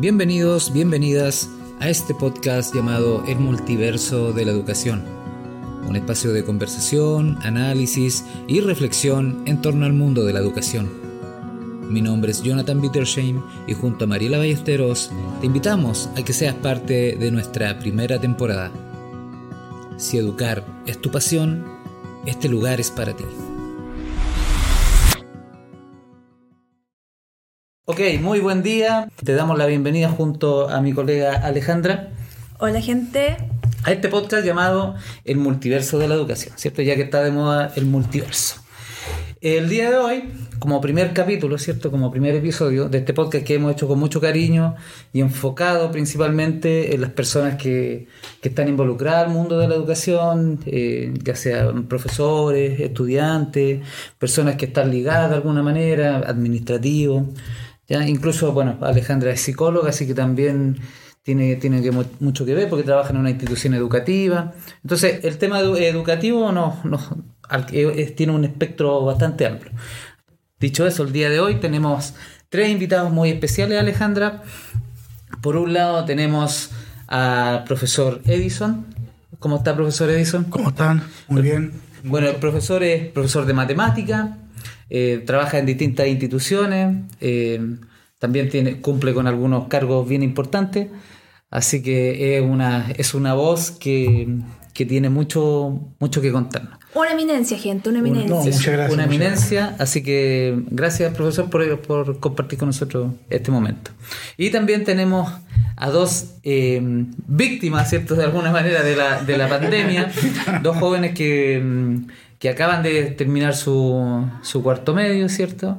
[0.00, 5.04] Bienvenidos, bienvenidas a este podcast llamado El Multiverso de la Educación,
[5.86, 10.90] un espacio de conversación, análisis y reflexión en torno al mundo de la educación.
[11.88, 16.56] Mi nombre es Jonathan Bittersheim y junto a Mariela Ballesteros te invitamos a que seas
[16.56, 18.72] parte de nuestra primera temporada.
[19.96, 21.64] Si educar es tu pasión,
[22.26, 23.24] este lugar es para ti.
[27.86, 29.10] Ok, muy buen día.
[29.22, 32.08] Te damos la bienvenida junto a mi colega Alejandra
[32.58, 33.36] Hola gente.
[33.82, 34.94] a este podcast llamado
[35.26, 36.80] El Multiverso de la Educación, ¿cierto?
[36.80, 38.64] Ya que está de moda el multiverso.
[39.42, 40.24] El día de hoy,
[40.58, 41.90] como primer capítulo, ¿cierto?
[41.90, 44.76] Como primer episodio de este podcast que hemos hecho con mucho cariño
[45.12, 48.06] y enfocado principalmente en las personas que,
[48.40, 53.82] que están involucradas al mundo de la educación, eh, ya sean profesores, estudiantes,
[54.18, 57.24] personas que están ligadas de alguna manera, administrativos.
[57.88, 58.06] ¿Ya?
[58.06, 60.78] Incluso, bueno, Alejandra es psicóloga, así que también
[61.22, 64.52] tiene, tiene que mu- mucho que ver porque trabaja en una institución educativa.
[64.82, 66.98] Entonces, el tema edu- educativo no, no,
[68.16, 69.72] tiene un espectro bastante amplio.
[70.60, 72.14] Dicho eso, el día de hoy tenemos
[72.48, 74.42] tres invitados muy especiales, Alejandra.
[75.42, 76.70] Por un lado tenemos
[77.06, 78.86] al profesor Edison.
[79.38, 80.44] ¿Cómo está, profesor Edison?
[80.44, 81.02] ¿Cómo están?
[81.28, 81.72] Muy bien.
[82.02, 84.38] Bueno, el profesor es profesor de matemática,
[84.96, 87.60] eh, trabaja en distintas instituciones, eh,
[88.20, 90.86] también tiene, cumple con algunos cargos bien importantes,
[91.50, 94.28] así que es una, es una voz que,
[94.72, 96.78] que tiene mucho, mucho que contarnos.
[96.94, 98.36] Una eminencia, gente, una no, eminencia.
[98.36, 103.50] Muchas gracias, Una muchas eminencia, así que gracias profesor por, por compartir con nosotros este
[103.50, 103.90] momento.
[104.36, 105.28] Y también tenemos
[105.76, 106.80] a dos eh,
[107.26, 108.14] víctimas, ¿cierto?
[108.14, 110.12] De alguna manera de la, de la pandemia,
[110.62, 112.06] dos jóvenes que, mm,
[112.44, 115.78] que acaban de terminar su, su cuarto medio, ¿cierto?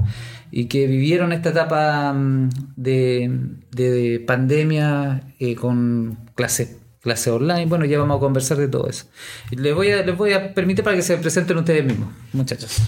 [0.50, 3.30] Y que vivieron esta etapa mm, de,
[3.70, 7.68] de pandemia eh, con clases clase online.
[7.68, 9.06] Bueno, ya vamos a conversar de todo eso.
[9.52, 12.82] Les voy a, les voy a permitir para que se presenten ustedes mismos, muchachos.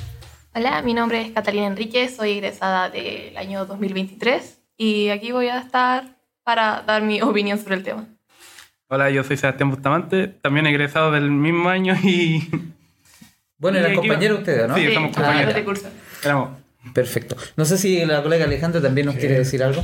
[0.55, 5.59] Hola, mi nombre es Catalina Enríquez, soy egresada del año 2023 y aquí voy a
[5.59, 8.07] estar para dar mi opinión sobre el tema.
[8.88, 12.49] Hola, yo soy Sebastián Bustamante, también egresado del mismo año y
[13.57, 14.75] Bueno, eran compañeros ustedes, ¿no?
[14.75, 15.53] Sí, somos compañeros.
[15.56, 15.88] de curso.
[16.23, 16.50] éramos
[16.94, 17.35] Perfecto.
[17.56, 19.84] No sé si la colega Alejandra también nos quiere decir algo.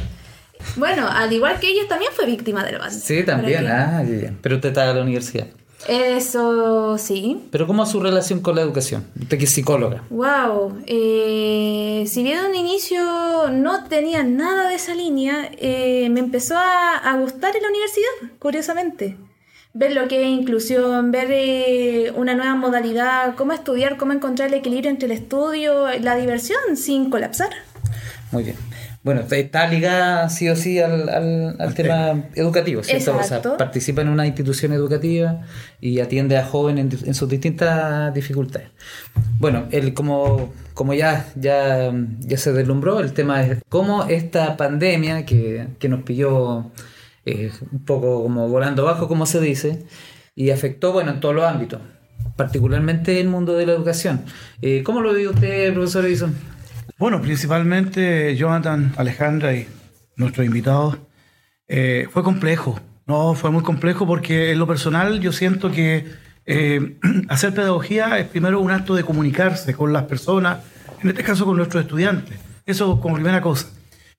[0.76, 2.98] Bueno, al igual que ellos, también fue víctima del bando.
[2.98, 3.68] Sí, también.
[3.68, 4.34] Ah, ya.
[4.42, 5.48] Pero usted está en la universidad.
[5.88, 7.42] Eso sí.
[7.52, 9.06] Pero ¿cómo es su relación con la educación?
[9.20, 10.04] Usted que es psicóloga.
[10.10, 10.82] Wow.
[10.88, 16.56] eh, si bien en un inicio no tenía nada de esa línea, eh, me empezó
[16.58, 18.08] a, a gustar en la universidad,
[18.40, 19.18] curiosamente.
[19.76, 24.54] Ver lo que es inclusión, ver eh, una nueva modalidad, cómo estudiar, cómo encontrar el
[24.56, 27.50] equilibrio entre el estudio, la diversión sin colapsar.
[28.32, 28.56] Muy bien.
[29.04, 33.18] Bueno, está ligada sí o sí al, al- al tema educativo, ¿cierto?
[33.18, 35.42] O sea, participa en una institución educativa
[35.82, 38.70] y atiende a jóvenes en sus distintas dificultades.
[39.40, 45.26] Bueno, el, como, como ya, ya, ya se deslumbró, el tema es cómo esta pandemia
[45.26, 46.72] que, que nos pilló
[47.26, 49.86] un poco como volando bajo, como se dice,
[50.36, 51.82] y afectó, bueno, en todos los ámbitos,
[52.36, 54.24] particularmente el mundo de la educación.
[54.62, 56.34] Eh, ¿Cómo lo vive usted, profesor Edison?
[56.98, 59.68] Bueno, principalmente Jonathan, Alejandra y
[60.16, 60.98] nuestros invitados.
[61.68, 66.06] eh, fue complejo, no, fue muy complejo porque en lo personal yo siento que
[66.46, 66.98] eh,
[67.30, 70.60] hacer pedagogía es primero un acto de comunicarse con las personas,
[71.02, 72.38] en este caso con nuestros estudiantes.
[72.66, 73.68] Eso como primera cosa.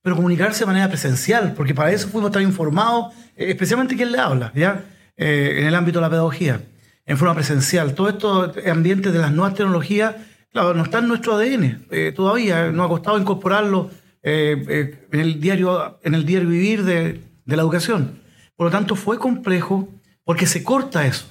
[0.04, 4.18] Pero comunicarse de manera presencial, porque para eso fuimos tan informados, eh, especialmente quien le
[4.18, 4.84] habla, ¿ya?
[5.16, 6.60] Eh, en el ámbito de la pedagogía,
[7.06, 7.94] en forma presencial.
[7.94, 10.14] Todo esto ambiente de las nuevas tecnologías,
[10.52, 13.90] claro, no está en nuestro ADN eh, todavía, nos ha costado incorporarlo
[14.22, 18.20] en, el diario, en el diario vivir de, de la educación.
[18.56, 19.88] Por lo tanto, fue complejo
[20.22, 21.24] porque se corta eso.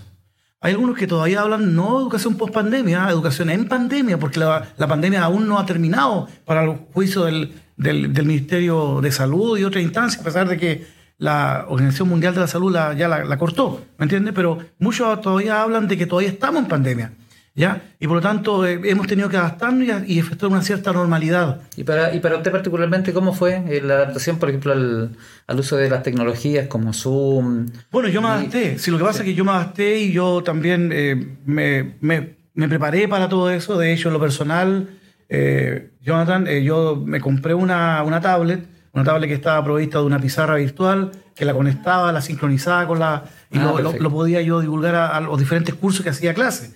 [0.62, 5.24] Hay algunos que todavía hablan no educación post pandemia, educación en pandemia, porque la pandemia
[5.24, 9.84] aún no ha terminado para el juicio del, del, del Ministerio de Salud y otras
[9.84, 10.86] instancias, a pesar de que
[11.18, 14.34] la Organización Mundial de la Salud la- ya la, la cortó, ¿me entiendes?
[14.36, 17.14] Pero muchos todavía hablan de que todavía estamos en pandemia,
[17.56, 17.82] ¿ya?
[18.00, 21.62] Y por lo tanto eh, hemos tenido que adaptarnos y, efectuar una cierta normalidad.
[21.78, 25.12] Y para, y para usted particularmente, ¿cómo fue eh, la adaptación, por ejemplo, al,
[25.48, 27.68] al uso de las tecnologías como Zoom?
[27.92, 28.78] Bueno, yo me adapté.
[28.80, 32.36] Si lo que pasa es que yo me adapté y yo también eh, me, me-
[32.56, 33.78] me preparé para todo eso.
[33.78, 34.90] De hecho, en lo personal,
[35.36, 40.06] eh, Jonathan, eh, yo me compré una, una tablet, una tablet que estaba provista de
[40.06, 43.24] una pizarra virtual, que la conectaba, la sincronizaba con la...
[43.52, 44.04] y Ah, lo, lo- perfecto.
[44.04, 46.74] lo podía yo divulgar a, a los diferentes cursos que hacía clase.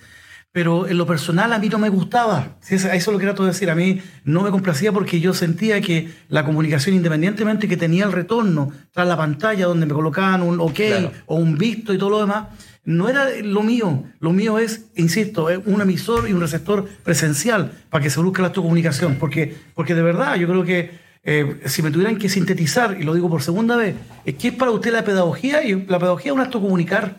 [0.51, 2.57] pero en lo personal a mí no me gustaba.
[2.68, 3.69] Eso eso es lo que trato de decir.
[3.69, 8.12] A mí no me complacía porque yo sentía que la comunicación, independientemente que tenía el
[8.12, 11.12] retorno tras la pantalla donde me colocaban un ok Claro.
[11.27, 12.45] o un visto y todo lo demás,
[12.88, 14.06] no era lo mío.
[14.22, 18.54] Lo mío es, insisto, un emisor y un receptor presencial para que se produzca la
[18.54, 19.18] comunicación.
[19.19, 20.92] Porque, porque de verdad, yo creo que
[21.25, 24.54] eh, si me tuvieran que sintetizar, y lo digo por segunda vez, es que es
[24.54, 27.18] para usted la pedagogía, y la pedagogía es un acto comunicar,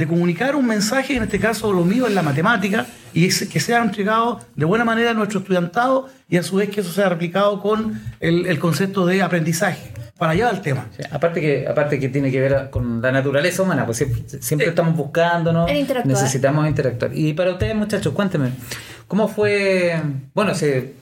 [0.00, 3.82] de comunicar un mensaje, en este caso lo mío es la matemática, y que sea
[3.82, 7.60] entregado de buena manera a nuestro estudiantado, y a su vez que eso sea replicado
[7.60, 9.92] con el, el concepto de aprendizaje.
[10.18, 10.86] Para allá va el tema.
[10.96, 14.68] Sí, Aparte que, aparte que tiene que ver con la naturaleza humana, pues siempre, siempre
[14.68, 15.66] estamos buscando, ¿no?
[15.66, 16.14] El interactuar.
[16.14, 17.10] Necesitamos interactuar.
[17.16, 18.50] Y para ustedes, muchachos, cuéntenme,
[19.08, 19.98] ¿cómo fue?
[20.34, 20.92] Bueno, se,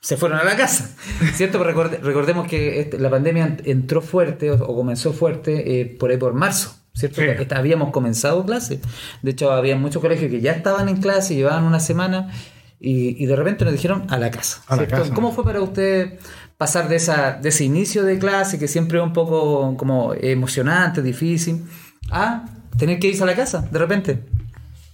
[0.00, 0.88] se fueron a la casa,
[1.34, 1.58] ¿cierto?
[1.58, 6.10] Pero recorde- recordemos que este- la pandemia entró fuerte o, o comenzó fuerte eh, por
[6.12, 7.20] ahí por marzo, ¿cierto?
[7.20, 7.46] Sí.
[7.54, 8.80] Habíamos comenzado clases.
[9.22, 12.30] De hecho, había muchos colegios que ya estaban en clase, llevaban una semana
[12.78, 14.62] y, y de repente nos dijeron a la casa.
[14.66, 14.96] A la ¿cierto?
[15.02, 15.14] casa.
[15.14, 16.18] ¿Cómo fue para usted
[16.56, 21.00] pasar de, esa, de ese inicio de clase, que siempre es un poco como emocionante,
[21.02, 21.64] difícil,
[22.10, 22.44] a
[22.78, 24.18] tener que irse a la casa de repente?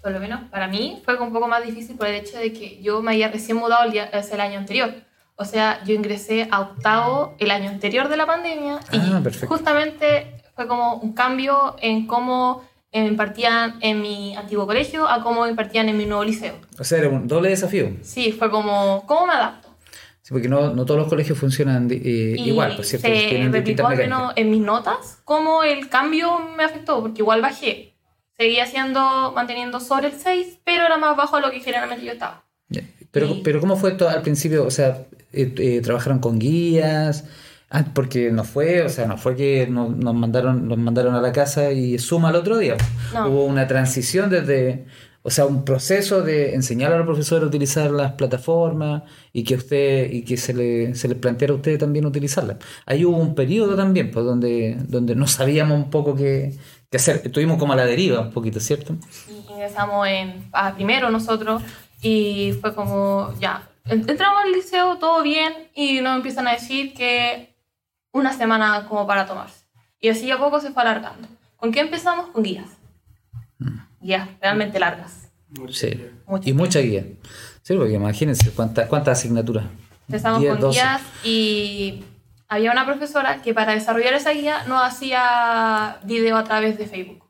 [0.02, 2.80] Por lo menos para mí fue un poco más difícil por el hecho de que
[2.80, 4.94] yo me había recién mudado el, día, el año anterior.
[5.34, 9.48] O sea, yo ingresé a octavo el año anterior de la pandemia y Ah, perfecto.
[9.48, 15.46] justamente fue como un cambio en cómo eh, impartían en mi antiguo colegio a cómo
[15.46, 16.54] impartían en mi nuevo liceo.
[16.78, 17.90] O sea, era un doble desafío.
[18.00, 19.68] Sí, fue como, ¿cómo me adapto?
[20.22, 23.52] Sí, porque no, no todos los colegios funcionan eh, Y igual, pues cierto, se tienen
[23.52, 27.94] replicó al menos en mis notas cómo el cambio me afectó, porque igual bajé.
[28.36, 32.12] Seguía siendo, manteniendo sobre el 6, pero era más bajo de lo que generalmente yo
[32.12, 32.44] estaba.
[32.68, 32.82] Ya.
[33.10, 34.66] Pero, pero ¿cómo fue esto al principio?
[34.66, 37.24] O sea, eh, eh, ¿trabajaron con guías?
[37.70, 41.20] Ah, porque no fue, o sea, no fue que nos, nos mandaron, nos mandaron a
[41.20, 42.76] la casa y suma al otro día.
[43.12, 43.28] No.
[43.28, 44.86] Hubo una transición desde,
[45.22, 49.02] o sea, un proceso de enseñar a los profesores a utilizar las plataformas
[49.32, 52.58] y que usted, y que se le, se les planteara a ustedes también utilizarlas.
[52.86, 56.54] Ahí hubo un periodo también, pues, donde, donde no sabíamos un poco qué,
[56.88, 57.22] qué hacer.
[57.24, 58.94] Estuvimos como a la deriva un poquito, ¿cierto?
[59.28, 61.62] Y ingresamos en, a primero nosotros
[62.00, 66.94] y fue como, ya, en- entramos al liceo, todo bien, y nos empiezan a decir
[66.94, 67.55] que
[68.16, 69.66] una semana como para tomarse.
[70.00, 71.28] Y así a poco se fue alargando.
[71.56, 72.28] ¿Con qué empezamos?
[72.28, 72.66] Con guías.
[74.00, 75.28] Guías realmente largas.
[75.70, 76.10] Sí.
[76.26, 77.04] Muchas Y mucha guía.
[77.62, 79.64] Sí, porque imagínense cuántas cuántas asignaturas.
[80.08, 80.78] Empezamos 10, con 12.
[80.78, 82.04] guías y
[82.48, 87.24] había una profesora que para desarrollar esa guía nos hacía video a través de Facebook.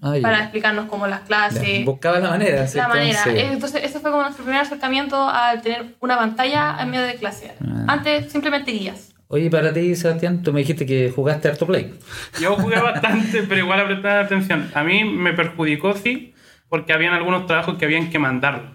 [0.00, 0.14] Ah.
[0.22, 3.22] Para explicarnos cómo las Ya, clases, Buscaba la manera, la manera.
[3.24, 3.30] Sí.
[3.34, 7.52] Entonces, ese fue como nuestro primer acercamiento al tener una pantalla en medio de clase.
[7.60, 7.84] Ah.
[7.88, 9.11] Antes, simplemente guías.
[9.34, 11.94] Oye, para ti, Sebastián, tú me dijiste que jugaste harto play.
[12.38, 14.70] Yo jugué bastante, pero igual a prestar atención.
[14.74, 16.34] A mí me perjudicó, sí,
[16.68, 18.74] porque habían algunos trabajos que habían que mandarlo.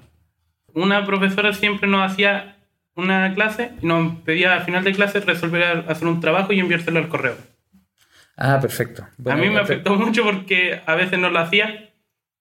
[0.74, 2.58] Una profesora siempre nos hacía
[2.96, 6.98] una clase y nos pedía al final de clase resolver hacer un trabajo y enviárselo
[6.98, 7.36] al correo.
[8.36, 9.06] Ah, perfecto.
[9.18, 11.92] Bueno, a mí me afectó mucho porque a veces no lo hacía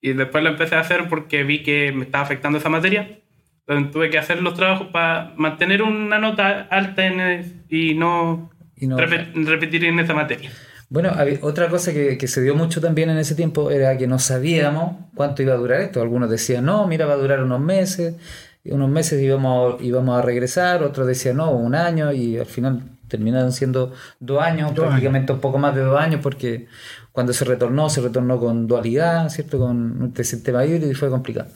[0.00, 3.18] y después lo empecé a hacer porque vi que me estaba afectando esa materia.
[3.66, 8.50] Entonces tuve que hacer los trabajos para mantener una nota alta en el- y no,
[8.76, 10.50] Y no- repe- repetir en esa materia.
[10.88, 14.18] Bueno, otra cosa que, que se dio mucho también en ese tiempo era que no
[14.20, 16.00] sabíamos cuánto iba a durar esto.
[16.00, 18.14] Algunos decían, no, mira, va a durar unos meses,
[18.62, 22.82] y unos meses íbamos, íbamos a regresar, otros decían, no, un año, y al final
[23.08, 26.66] terminaron siendo dos años, Dos prácticamente un poco más de dos años, porque
[27.12, 29.58] cuando se retornó, se retornó con dualidad, ¿cierto?
[29.58, 31.48] Con este sistema híbrido y fue complicado.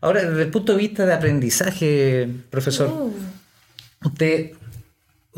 [0.00, 2.90] Ahora, desde el punto de vista de aprendizaje, profesor,
[4.04, 4.52] ¿usted,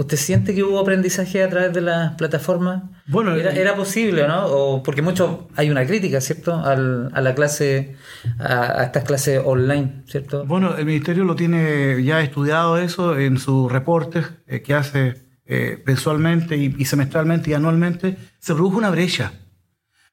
[0.00, 2.83] ¿usted siente que hubo aprendizaje a través de las plataformas?
[3.07, 4.47] Bueno, ¿Era, eh, era posible no?
[4.47, 6.54] O porque mucho hay una crítica, ¿cierto?
[6.54, 7.97] Al- a la clase,
[8.38, 10.45] a, a estas clases online, ¿cierto?
[10.47, 15.14] Bueno, el ministerio lo tiene ya estudiado eso en sus reportes eh, que hace
[15.47, 18.16] eh, mensualmente y, y semestralmente y anualmente.
[18.38, 19.33] Se produjo una brecha.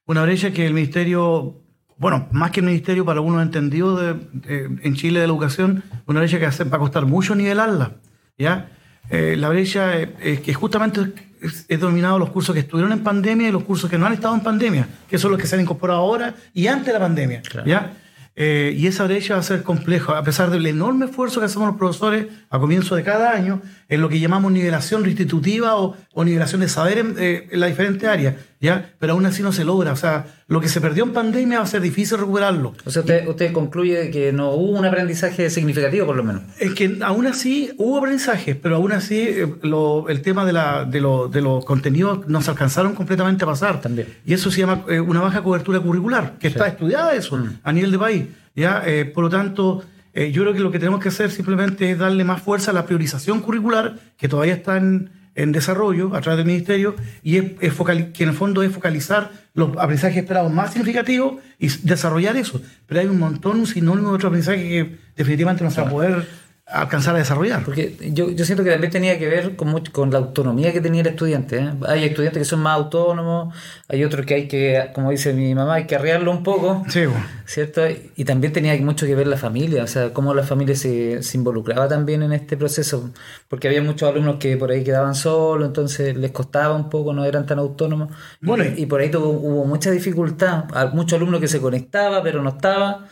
[0.06, 1.62] Una brecha que el ministerio,
[1.98, 5.82] bueno, más que el ministerio, para algunos entendidos de, de- en Chile de la educación,
[6.06, 7.92] una brecha que hace- va a costar mucho nivelarla.
[8.38, 8.70] ¿ya?
[9.10, 11.00] Eh, la brecha eh, es que justamente
[11.40, 14.12] es, es dominado los cursos que estuvieron en pandemia y los cursos que no han
[14.12, 17.00] estado en pandemia, que son los que se han incorporado ahora y antes de la
[17.00, 17.42] pandemia.
[17.64, 17.92] ¿ya?
[18.40, 21.66] Eh, y esa brecha va a ser compleja, a pesar del enorme esfuerzo que hacemos
[21.66, 26.24] los profesores a comienzo de cada año en lo que llamamos nivelación restitutiva o, o
[26.24, 28.92] nivelación de saber en, eh, en las diferentes áreas, ¿ya?
[28.98, 29.92] Pero aún así no se logra.
[29.92, 32.74] O sea, lo que se perdió en pandemia va a ser difícil recuperarlo.
[32.84, 36.42] O sea, usted, usted concluye que no hubo un aprendizaje significativo, por lo menos.
[36.58, 40.84] Es que aún así hubo aprendizaje, pero aún así eh, lo- el tema de, la,
[40.84, 43.80] de, lo- de los contenidos no se alcanzaron completamente a pasar.
[43.80, 44.08] También.
[44.26, 47.90] Y eso se llama eh, una baja cobertura curricular, que está estudiada eso a nivel
[47.90, 48.24] de país.
[48.56, 48.82] ¿ya?
[48.86, 49.84] Eh, por lo tanto,
[50.14, 52.84] yo creo que lo que tenemos que hacer simplemente es darle más fuerza a la
[52.86, 55.10] priorización curricular, que todavía está en,
[55.42, 58.72] en desarrollo a través del Ministerio, y es, es focal- que en el fondo es
[58.72, 62.60] focalizar los aprendizajes esperados más significativos y desarrollar eso.
[62.86, 65.90] Pero hay un montón, un sinónimo de otro aprendizaje que definitivamente no se va a
[65.90, 66.26] poder
[66.70, 67.64] alcanzar a desarrollar.
[67.64, 70.80] Porque yo, yo siento que también tenía que ver con, mucho- con la autonomía que
[70.80, 71.58] tenía el estudiante.
[71.58, 71.70] ¿eh?
[71.86, 73.54] Hay estudiantes que son más autónomos,
[73.88, 76.84] hay otros que hay que, como dice mi mamá, hay que arrearlo un poco.
[76.88, 77.00] Sí.
[77.46, 77.82] ¿Cierto?
[78.16, 81.36] Y también tenía mucho que ver la familia, o sea, cómo la familia se, se
[81.38, 83.10] involucraba también en este proceso,
[83.48, 87.24] porque había muchos alumnos que por ahí quedaban solos, entonces les costaba un poco, no
[87.24, 88.10] eran tan autónomos.
[88.42, 92.42] Bueno, y, y por ahí tuvo- hubo mucha dificultad, muchos alumnos que se conectaba, pero
[92.42, 93.06] no estaba,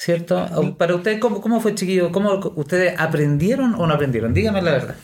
[0.00, 0.74] ¿cierto?
[0.78, 2.10] Para ustedes, ¿cómo, cómo fue, chiquillo?
[2.10, 4.32] ¿Cómo ustedes aprendieron o no aprendieron?
[4.32, 4.96] Dígame la verdad,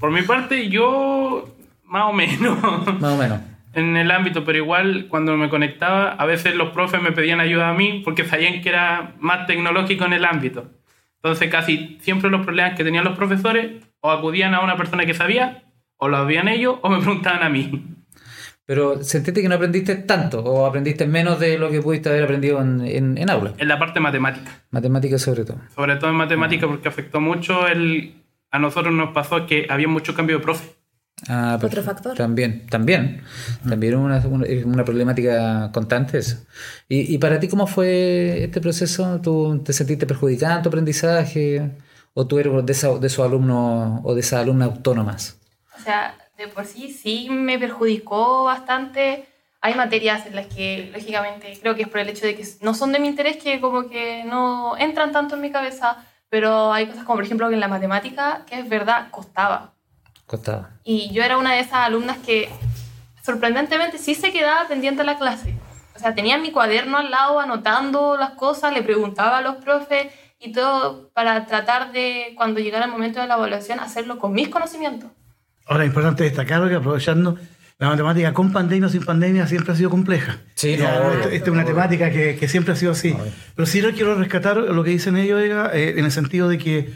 [0.00, 1.54] Por mi parte, yo
[1.84, 2.58] más o menos
[3.00, 3.40] más o menos.
[3.74, 7.68] en el ámbito, pero igual cuando me conectaba, a veces los profes me pedían ayuda
[7.68, 10.68] a mí porque sabían que era más tecnológico en el ámbito.
[11.22, 15.14] Entonces casi siempre los problemas que tenían los profesores o acudían a una persona que
[15.14, 15.62] sabía,
[15.96, 17.84] o lo habían ellos, o me preguntaban a mí.
[18.64, 22.60] Pero ¿sentiste que no aprendiste tanto o aprendiste menos de lo que pudiste haber aprendido
[22.60, 23.52] en, en, en aula?
[23.58, 24.62] En la parte matemática.
[24.70, 25.58] Matemáticas sobre todo.
[25.74, 28.14] Sobre todo en matemática porque afectó mucho el...
[28.50, 30.74] A nosotros nos pasó que había mucho cambio de profe.
[31.28, 32.14] Ah, Otro factor.
[32.16, 33.22] También, también.
[33.68, 36.44] También una, una, es una problemática constante eso.
[36.88, 39.20] ¿Y, ¿Y para ti cómo fue este proceso?
[39.22, 41.70] ¿Tú te sentiste perjudicado en tu aprendizaje?
[42.14, 45.38] ¿O tú eres de, esa- de esos alumnos o de esas alumnas autónomas?
[45.78, 49.28] O sea, de por sí sí me perjudicó bastante.
[49.60, 52.74] Hay materias en las que, lógicamente, creo que es por el hecho de que no
[52.74, 56.86] son de mi interés que como que no entran tanto en mi cabeza, pero hay
[56.86, 59.74] cosas como, por ejemplo, que en la matemática, que es verdad, costaba.
[60.26, 60.70] Costaba.
[60.82, 62.48] Y yo era una de esas alumnas que
[63.22, 65.54] sorprendentemente sí se quedaba pendiente a la clase.
[65.94, 70.12] O sea, tenía mi cuaderno al lado anotando las cosas, le preguntaba a los profes
[70.40, 74.48] y todo para tratar de, cuando llegara el momento de la evaluación, hacerlo con mis
[74.48, 75.10] conocimientos.
[75.66, 77.38] Ahora es importante destacar que aprovechando
[77.78, 80.38] la matemática con pandemia o sin pandemia siempre ha sido compleja.
[80.54, 83.14] Sí, no, esta es una temática que, que siempre ha sido así.
[83.56, 86.90] Pero sí yo quiero rescatar lo que dicen ellos, eh, en el sentido de que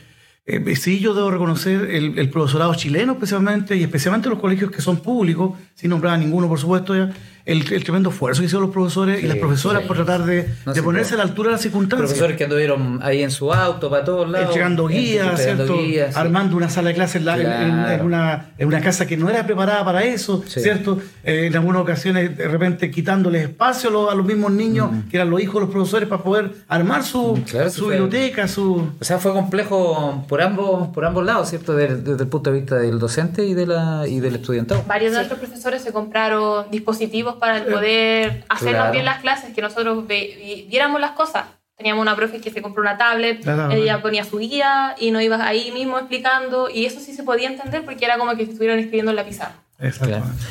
[0.46, 4.80] eh, sí yo debo reconocer el, el profesorado chileno especialmente, y especialmente los colegios que
[4.80, 7.10] son públicos, sin nombrar a ninguno por supuesto ya,
[7.46, 10.72] el, el tremendo esfuerzo que hicieron los profesores y las profesoras por tratar de, No,
[10.74, 12.08] de ponerse a la altura de las circunstancias.
[12.10, 14.48] Profesores que anduvieron ahí en su auto para todos lados.
[14.48, 15.78] entregando guías, ¿cierto?
[15.78, 16.20] guías, sí.
[16.20, 17.92] Armando una sala de clases en, la- en- en- Claro.
[18.00, 20.60] en una, en una casa que no era preparada para eso, Sí.
[20.60, 20.98] ¿cierto?
[21.24, 25.16] Eh, en algunas ocasiones, de repente, quitándoles espacio a los, a los mismos niños, que
[25.16, 28.88] eran los hijos de los profesores, para poder armar su, Mm, claro, su biblioteca, su...
[29.00, 31.74] O sea, fue complejo por ambos, por ambos lados, ¿cierto?
[31.74, 34.82] Desde, desde el punto de vista del docente y, de la, y del estudiantado.
[34.88, 38.92] Varios de nuestros profesores se compraron dispositivos para el poder hacernos Claro.
[38.92, 41.46] bien las clases, que nosotros viéramos las cosas.
[41.76, 43.78] Teníamos una profe que se compró una tablet, La tablet.
[43.82, 47.48] ella ponía su guía y nos iba ahí mismo explicando, y eso sí se podía
[47.48, 49.56] entender porque era como que estuvieran escribiendo en la pizarra.
[49.78, 50.42] Exactamente.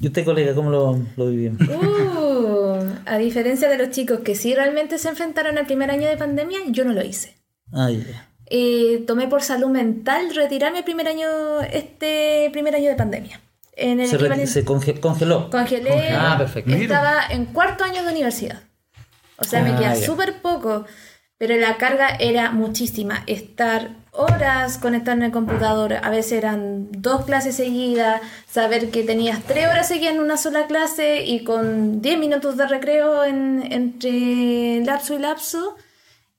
[0.00, 1.52] ¿Y usted, colega, cómo lo, lo vivió?
[1.52, 6.16] Uh, a diferencia de los chicos que sí realmente se enfrentaron al primer año de
[6.16, 7.34] pandemia, yo no lo hice.
[7.72, 7.90] Ah.
[8.48, 11.26] Eh, tomé por salud mental retirarme el primer año,
[11.72, 13.40] este primer año de pandemia.
[13.76, 15.50] En el Se, re- equivalente- se conge- congeló.
[15.50, 16.72] congelé, Ah, perfecto.
[16.74, 18.62] estaba en cuarto año de universidad.
[19.38, 20.86] O sea, me Ah, queda súper poco,
[21.36, 23.22] pero la carga era muchísima.
[23.26, 29.42] Estar horas conectado en el computador, a veces eran dos clases seguidas, saber que tenías
[29.42, 34.82] tres horas seguidas en una sola clase y con 10 minutos de recreo en- entre
[34.86, 35.76] lapso y lapso.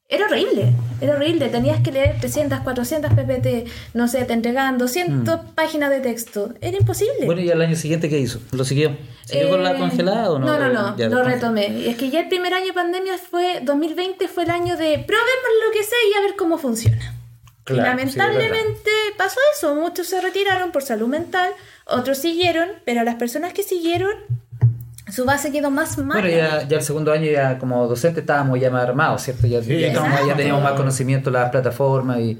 [0.09, 0.71] Era horrible,
[1.01, 1.49] era horrible.
[1.49, 6.53] Tenías que leer 300, 400 PPT, no sé, te entregaban 200 páginas de texto.
[6.61, 7.23] Era imposible.
[7.23, 7.25] Mm.
[7.25, 8.39] Bueno, ¿y al año siguiente qué hizo?
[8.53, 8.95] ¿Lo siguió?
[9.25, 10.45] ¿Siguió con la Eh, congelada o no?
[10.45, 11.67] No, no, no, Ya lo retomé.
[11.67, 14.99] Y es que ya el primer año de pandemia fue, 2020 fue el año de
[14.99, 17.13] probemos lo que sé y a ver cómo funciona.
[17.65, 19.75] Claro, y sí, lamentablemente pasó eso.
[19.75, 21.51] Muchos se retiraron por salud mental,
[21.85, 24.13] otros siguieron, pero las personas que siguieron,
[25.09, 26.21] su base quedó más mala.
[26.21, 29.47] Bueno, ya, ya el segundo año ya como docente estábamos ya más armados, ¿cierto?
[29.47, 32.39] Ya, teníamos más conocimiento de las plataformas y,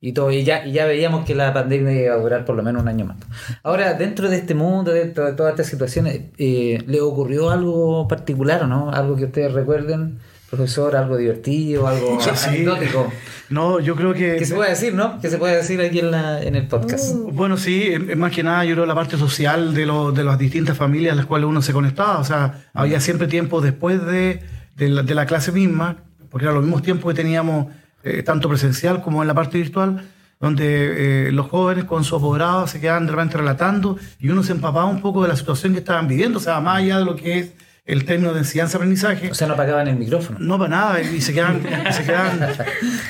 [0.00, 2.62] y todo, y ya, y ya veíamos que la pandemia iba a durar por lo
[2.62, 3.16] menos un año más.
[3.62, 8.62] Ahora, dentro de este mundo, dentro de todas estas situaciones, eh, ¿le ocurrió algo particular
[8.62, 8.90] o no?
[8.90, 10.18] Algo que ustedes recuerden,
[10.50, 12.48] profesor, algo divertido, algo Sí.
[12.48, 13.12] anecdótico.
[13.50, 14.36] No, yo creo que...
[14.36, 15.20] Que se puede decir, ¿no?
[15.20, 17.14] Que se puede decir aquí en, la, en el podcast.
[17.14, 17.30] Uh.
[17.32, 20.76] Bueno, sí, más que nada yo creo la parte social de, lo- de las distintas
[20.76, 22.18] familias a las cuales uno se conectaba.
[22.18, 24.40] O sea, había siempre tiempo después de,
[24.76, 25.96] de la, de la clase misma,
[26.30, 27.66] porque eran los mismos tiempos que teníamos
[28.04, 30.06] eh, tanto presencial como en la parte virtual,
[30.40, 34.52] donde eh, los jóvenes con su apoderado se quedaban de repente relatando y uno se
[34.52, 36.38] empapaba un poco de la situación que estaban viviendo.
[36.38, 37.52] O sea, más allá de lo que es
[37.88, 39.30] el término de enseñanza-aprendizaje.
[39.30, 40.38] O sea, no apagaban el micrófono.
[40.40, 42.38] No para nada, y se quedan, se, quedan,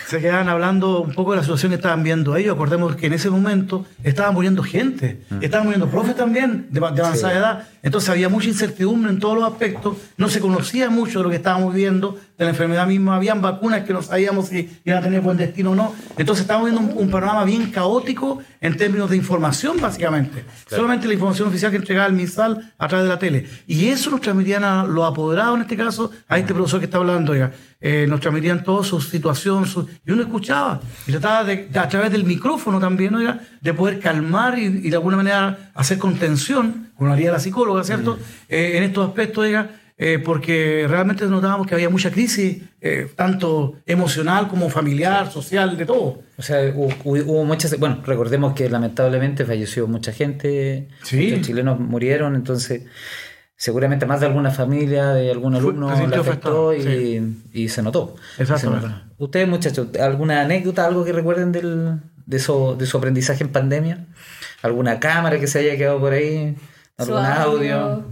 [0.07, 2.55] se quedan hablando un poco de la situación que estaban viendo ellos.
[2.55, 7.33] Acordemos que en ese momento estaban muriendo gente, estaban muriendo profes también de, de avanzada
[7.33, 7.39] Sí.
[7.39, 7.69] edad.
[7.83, 11.37] Entonces había mucha incertidumbre en todos los aspectos, no se conocía mucho de lo que
[11.37, 15.21] estábamos viendo, de la enfermedad misma, habían vacunas que no sabíamos si iban a tener
[15.21, 15.93] buen destino o no.
[16.17, 20.45] Entonces estábamos viendo un, un panorama bien caótico en términos de información, básicamente.
[20.69, 23.47] Solamente la información oficial que entregaba el MinSal a través de la tele.
[23.67, 26.99] Y eso nos transmitían a los apoderados, en este caso, a este profesor que está
[26.99, 27.51] hablando, oiga.
[27.81, 31.89] Eh, nos transmitían toda su situación, su- y uno escuchaba, y trataba de, de- a
[31.89, 36.91] través del micrófono también, oiga, de poder calmar y, y de alguna manera hacer contención,
[36.97, 38.19] como lo haría la psicóloga, ¿cierto?
[38.49, 43.75] Eh, en estos aspectos, oiga, eh, porque realmente notábamos que había mucha crisis, eh, tanto
[43.85, 46.23] emocional como familiar, social, de todo.
[46.37, 47.77] O sea, hubo, hubo muchas.
[47.81, 50.89] Bueno, recordemos que lamentablemente falleció mucha gente.
[51.03, 51.31] Sí.
[51.31, 52.83] Muchos chilenos murieron, entonces.
[53.61, 57.83] Seguramente más de alguna familia, de algún alumno se le afectó y, afectado, y se
[57.83, 58.15] notó.
[58.39, 58.87] Exactamente.
[58.87, 59.05] Se notó.
[59.19, 64.07] Ustedes, muchachos, ¿alguna anécdota, algo que recuerden del, de, su, de su aprendizaje en pandemia?
[64.63, 66.55] ¿Alguna cámara que se haya quedado por ahí?
[66.99, 67.77] Su ¿Algún audio?
[67.77, 68.05] audio.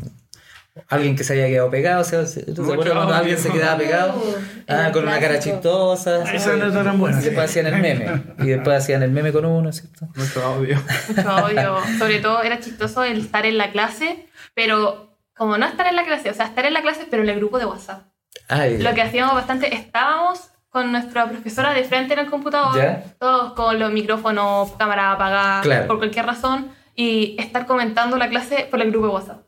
[0.88, 2.00] ¿Alguien que se haya quedado pegado?
[2.02, 4.22] O sea, ¿se- ¿te Mucho acuerdas cuando alguien se quedaba pegado?
[4.68, 6.22] Ah, el con una cara chistosa.
[6.32, 8.22] Esas anécdotas eran buenas, Y después hacían el meme.
[8.38, 10.06] Y después hacían el meme con uno, ¿cierto?
[10.14, 10.78] Mucho audio.
[11.08, 11.76] Mucho audio.
[11.98, 16.04] Sobre todo era chistoso el estar en la clase, pero como no estar en la
[16.04, 18.02] clase, o sea, estar en la clase, pero en el grupo de WhatsApp.
[18.48, 23.02] Ay, Lo que hacíamos bastante, estábamos con nuestra profesora de frente en el computador, ¿Ya?
[23.18, 25.86] todos con los micrófonos, cámara apagada, Claro.
[25.88, 29.45] por cualquier razón, y estar comentando la clase por el grupo de WhatsApp.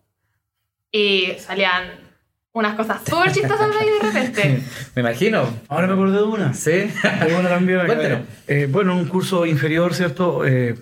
[0.92, 1.84] Y salían
[2.52, 4.62] unas cosas súper chistosas de ahí de repente.
[4.96, 5.44] me imagino.
[5.68, 6.54] Ahora me acordé de una.
[6.54, 6.90] ¿Sí?
[7.02, 7.80] Hay una también.
[8.46, 10.44] Eh, bueno, un curso inferior, ¿cierto?
[10.46, 10.74] Eh,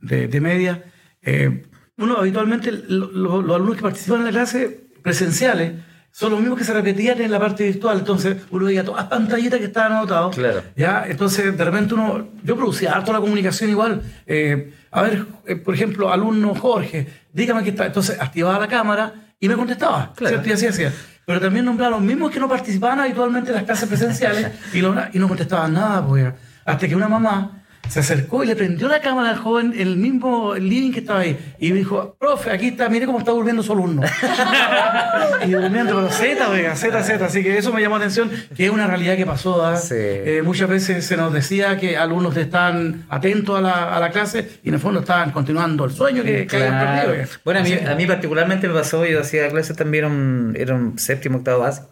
[0.00, 0.82] de, de media.
[1.22, 1.64] Eh,
[1.98, 5.72] uno, habitualmente, lo- lo- los alumnos que participan en la clase presenciales
[6.10, 7.98] son los mismos que se repetían en la parte virtual.
[8.00, 10.34] Entonces, uno veía todas las pantallitas que estaban anotadas.
[10.34, 10.62] Claro.
[10.76, 11.04] ¿ya?
[11.08, 14.02] Entonces, de repente uno, yo producía harto la comunicación igual.
[14.26, 17.86] Eh, a ver, eh, por ejemplo, alumno Jorge, dígame qué está.
[17.86, 20.12] Entonces, activaba la cámara y me contestaba.
[20.14, 20.36] Claro.
[20.36, 20.48] ¿cierto?
[20.48, 20.92] Y así hacía.
[21.26, 24.80] Pero también nombraba a los mismos que no participaban habitualmente en las clases presenciales y,
[24.80, 26.32] lo- y no contestaban nada, pues.
[26.64, 29.96] Hasta que una mamá se acercó y le prendió la cámara al joven en el
[29.96, 31.36] mismo living que estaba ahí.
[31.58, 34.02] Y me dijo, profe, aquí está, mire cómo está durmiendo su alumno.
[35.46, 37.24] y durmiendo, pero Z, oiga, Z, Z.
[37.24, 39.64] Así que eso me llamó la atención, que es una realidad que pasó.
[39.64, 39.76] ¿ah?
[39.76, 39.94] Sí.
[39.98, 44.48] Eh, muchas veces se nos decía que alumnos están atentos a la, a la clase
[44.62, 46.94] y en el fondo estaban continuando el sueño que, que habían Claro.
[47.10, 47.12] perdido.
[47.12, 47.28] oiga.
[47.44, 50.74] Bueno, a mí, a mí particularmente me pasó, yo hacía clases también, era un, era
[50.74, 51.88] un séptimo, octavo básico,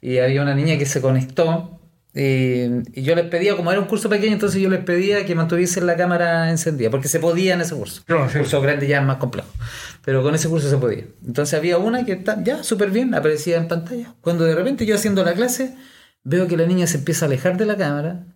[0.00, 1.79] y había una niña que se conectó,
[2.14, 5.34] y, y yo les pedía, como era un curso pequeño, entonces yo les pedía que
[5.34, 8.02] mantuviesen la cámara encendida, porque se podía en ese curso.
[8.08, 8.38] El sí.
[8.38, 9.48] curso grande ya es más complejo,
[10.04, 11.04] pero con ese curso se podía.
[11.24, 14.14] Entonces había una que está ya súper bien, aparecía en pantalla.
[14.20, 15.76] Cuando de repente yo haciendo la clase,
[16.24, 18.26] veo que la niña se empieza a alejar de la cámara,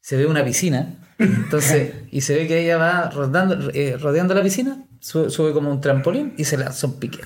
[0.00, 4.42] se ve una piscina, entonces, y se ve que ella va rodando, eh, rodeando la
[4.42, 7.20] piscina, sube, sube como un trampolín y se lanza un pique.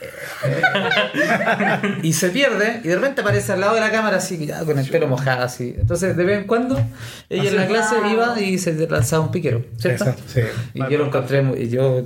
[2.02, 4.88] y se pierde, y de repente aparece al lado de la cámara así, con el
[4.88, 5.74] pelo mojado así.
[5.78, 6.80] Entonces, de vez en cuando,
[7.28, 10.04] ella en la clase iba y se lanzaba un piquero, ¿cierto?
[10.04, 10.40] Exacto, sí.
[10.74, 11.60] Y yo lo encontré muy.
[11.60, 12.04] y Yo,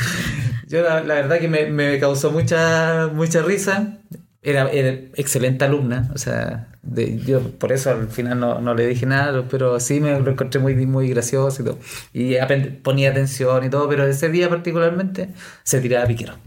[0.68, 3.98] yo la, la verdad que me, me causó mucha, mucha risa.
[4.42, 8.86] Era, era excelente alumna, o sea, de- yo por eso al final no, no le
[8.86, 11.78] dije nada, pero sí me lo encontré muy, muy gracioso y todo.
[12.14, 15.28] Y aprend- ponía atención y todo, pero ese día particularmente
[15.62, 16.38] se tiraba piquero.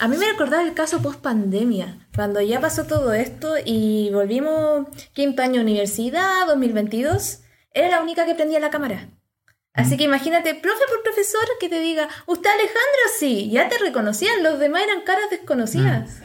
[0.00, 4.88] A mí me recordaba el caso post pandemia, cuando ya pasó todo esto y volvimos
[5.12, 7.38] quinto año universidad, 2022,
[7.72, 9.10] era la única que prendía la cámara.
[9.74, 13.02] Así que imagínate, profe por profesor, que te diga, ¿usted Alejandro?
[13.18, 16.20] Sí, ya te reconocían, los demás eran caras desconocidas.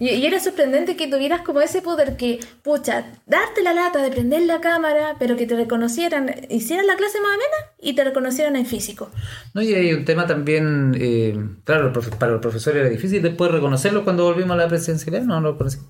[0.00, 4.10] Y, y era sorprendente que tuvieras como ese poder que, pucha, darte la lata de
[4.10, 8.56] prender la cámara, pero que te reconocieran, hicieran la clase más amena y te reconocieran
[8.56, 9.10] en físico.
[9.52, 14.02] No, y hay un tema también, eh, claro, para el profesor era difícil después reconocerlo
[14.02, 15.86] cuando volvimos a la presencialidad, no lo conocimos.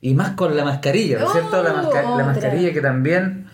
[0.00, 1.62] Y más con la mascarilla, ¿no es cierto?
[1.62, 2.24] La, masca- la otra.
[2.24, 3.49] mascarilla que también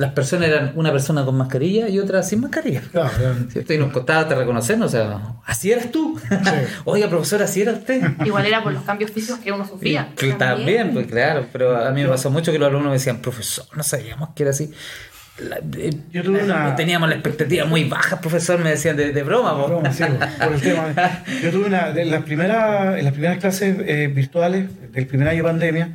[0.00, 2.80] las personas eran una persona con mascarilla y otra sin mascarilla.
[2.90, 3.34] Claro, claro.
[3.50, 3.74] ¿Cierto?
[3.74, 6.18] Y nos costaba te reconocernos, o sea, así eras tú.
[6.84, 8.02] Oiga, profesor, así era usted.
[8.24, 10.08] Igual era por los cambios físicos que uno sufría.
[10.38, 13.66] También, pues claro, pero a mí me pasó mucho que los alumnos me decían, profesor,
[13.76, 14.72] no sabíamos que era así.
[15.38, 19.22] La- eh, Yo tuve una- Teníamos la expectativa muy baja, profesor, me decían de, de
[19.22, 19.54] broma.
[19.56, 19.68] po.
[19.68, 20.04] Broma, sí,
[20.38, 20.94] por el tema.
[21.42, 25.38] Yo tuve una, de las primeras, en las primeras clases eh, virtuales del primer año
[25.38, 25.88] de pandemia,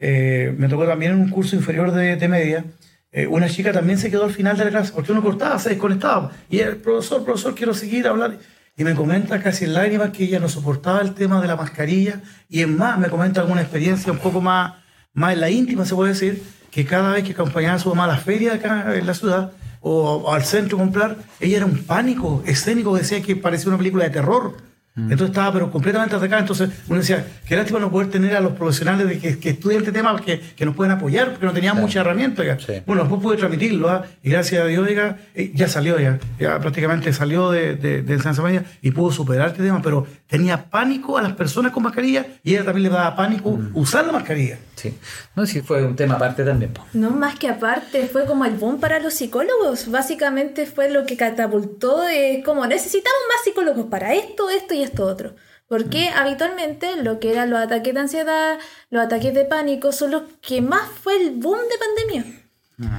[0.00, 2.64] eh, me tocó también en un curso inferior de, de media,
[3.10, 5.70] eh, una chica también se quedó al final de la clase, porque uno cortaba, se
[5.70, 8.38] desconectaba, y el profesor, profesor, quiero seguir a hablar.
[8.76, 12.20] y me comenta casi en lágrimas que ella no soportaba el tema de la mascarilla
[12.48, 14.74] y en más me comenta alguna experiencia un poco más,
[15.14, 18.04] más en la íntima, se puede decir, que cada vez que acompañaba a su mamá
[18.04, 22.42] a la feria acá en la ciudad o, al centro comprar, ella era un pánico
[22.46, 24.56] escénico, decía que parecía una película de terror.
[25.02, 26.40] Entonces estaba pero completamente atacada.
[26.40, 29.80] Entonces uno decía, qué lástima no poder tener a los profesionales de que, que estudian
[29.80, 31.86] este tema que, que nos pueden apoyar, porque no tenían Claro.
[31.86, 32.42] mucha herramienta.
[32.42, 32.58] oiga.
[32.58, 32.72] Sí.
[32.86, 34.04] Bueno, después pude transmitirlo, ¿ah?
[34.22, 38.12] y gracias a Dios, oiga, eh, ya salió, ya, ya prácticamente salió de, de, de
[38.14, 42.26] enseñanza media y pudo superar este tema, pero tenía pánico a las personas con mascarilla
[42.44, 44.58] y ella también le daba pánico usar la mascarilla.
[44.76, 44.96] Sí.
[45.34, 46.72] No, sí, fue un tema aparte también.
[46.72, 46.84] po.
[46.92, 49.90] No, más que aparte, fue como el boom para los psicólogos.
[49.90, 55.04] Básicamente fue lo que catapultó, eh, como necesitamos más psicólogos para esto, esto y esto
[55.04, 55.34] otro.
[55.66, 58.58] Porque habitualmente lo que eran los ataques de ansiedad,
[58.90, 62.47] los ataques de pánico, son los que más fue el boom de pandemia.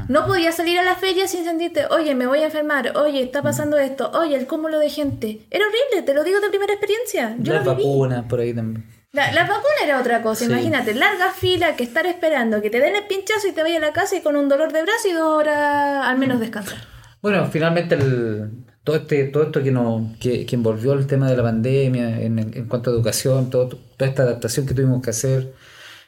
[0.09, 3.41] No podías salir a la feria sin sentirte, oye, me voy a enfermar, oye, está
[3.41, 5.41] pasando esto, oye, el cúmulo de gente.
[5.49, 7.35] Era horrible, te lo digo de primera experiencia.
[7.39, 8.85] Yo Las vacunas por ahí también.
[9.13, 10.51] La, la vacuna era otra cosa, Sí.
[10.51, 13.87] imagínate, larga fila, que estar esperando, que te den el pinchazo y te vayas a
[13.87, 16.77] la casa y con un dolor de brazo y dos horas al menos descansar.
[17.21, 18.51] Bueno, finalmente el,
[18.83, 22.37] todo este todo esto que nos que, que envolvió el tema de la pandemia en,
[22.39, 25.53] en cuanto a educación, todo, toda esta adaptación que tuvimos que hacer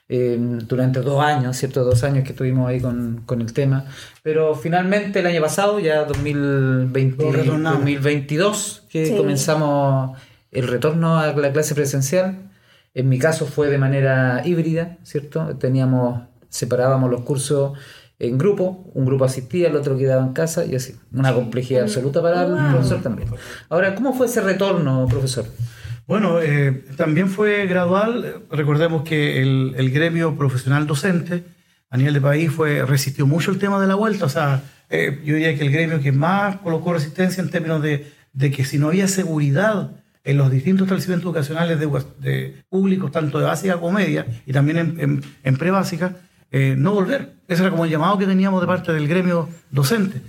[0.10, 0.38] eh,
[0.68, 1.84] durante dos años, ¿cierto?
[1.84, 3.86] Dos años que estuvimos ahí con, con el tema.
[4.24, 7.80] Pero finalmente el año pasado, ya 2020, Lo retornamos.
[7.80, 9.16] 2022, que Sí.
[9.16, 10.18] comenzamos
[10.52, 12.50] el retorno a la clase presencial.
[12.94, 15.56] En mi caso fue de manera híbrida, ¿cierto?
[15.58, 17.78] Teníamos, separábamos los cursos
[18.20, 20.96] en grupo, un grupo asistía, el otro quedaba en casa y así.
[21.14, 23.30] Una complejidad absoluta para el profesor también.
[23.70, 25.46] Ahora, ¿cómo fue ese retorno, profesor?
[26.12, 28.42] Bueno, eh, también fue gradual.
[28.52, 31.46] Recordemos que el, el gremio profesional docente
[31.90, 34.26] a nivel de país fue, resistió mucho el tema de la vuelta.
[34.26, 38.12] O sea, eh, yo diría que el gremio que más colocó resistencia en términos de,
[38.34, 39.92] de que si no había seguridad
[40.26, 41.88] en los distintos establecimientos educacionales de,
[42.20, 46.18] de públicos, tanto de básica como media, y también en, en, en prebásica,
[46.52, 47.36] eh, no volver.
[47.48, 50.22] Ese era como el llamado que teníamos de parte del gremio docente.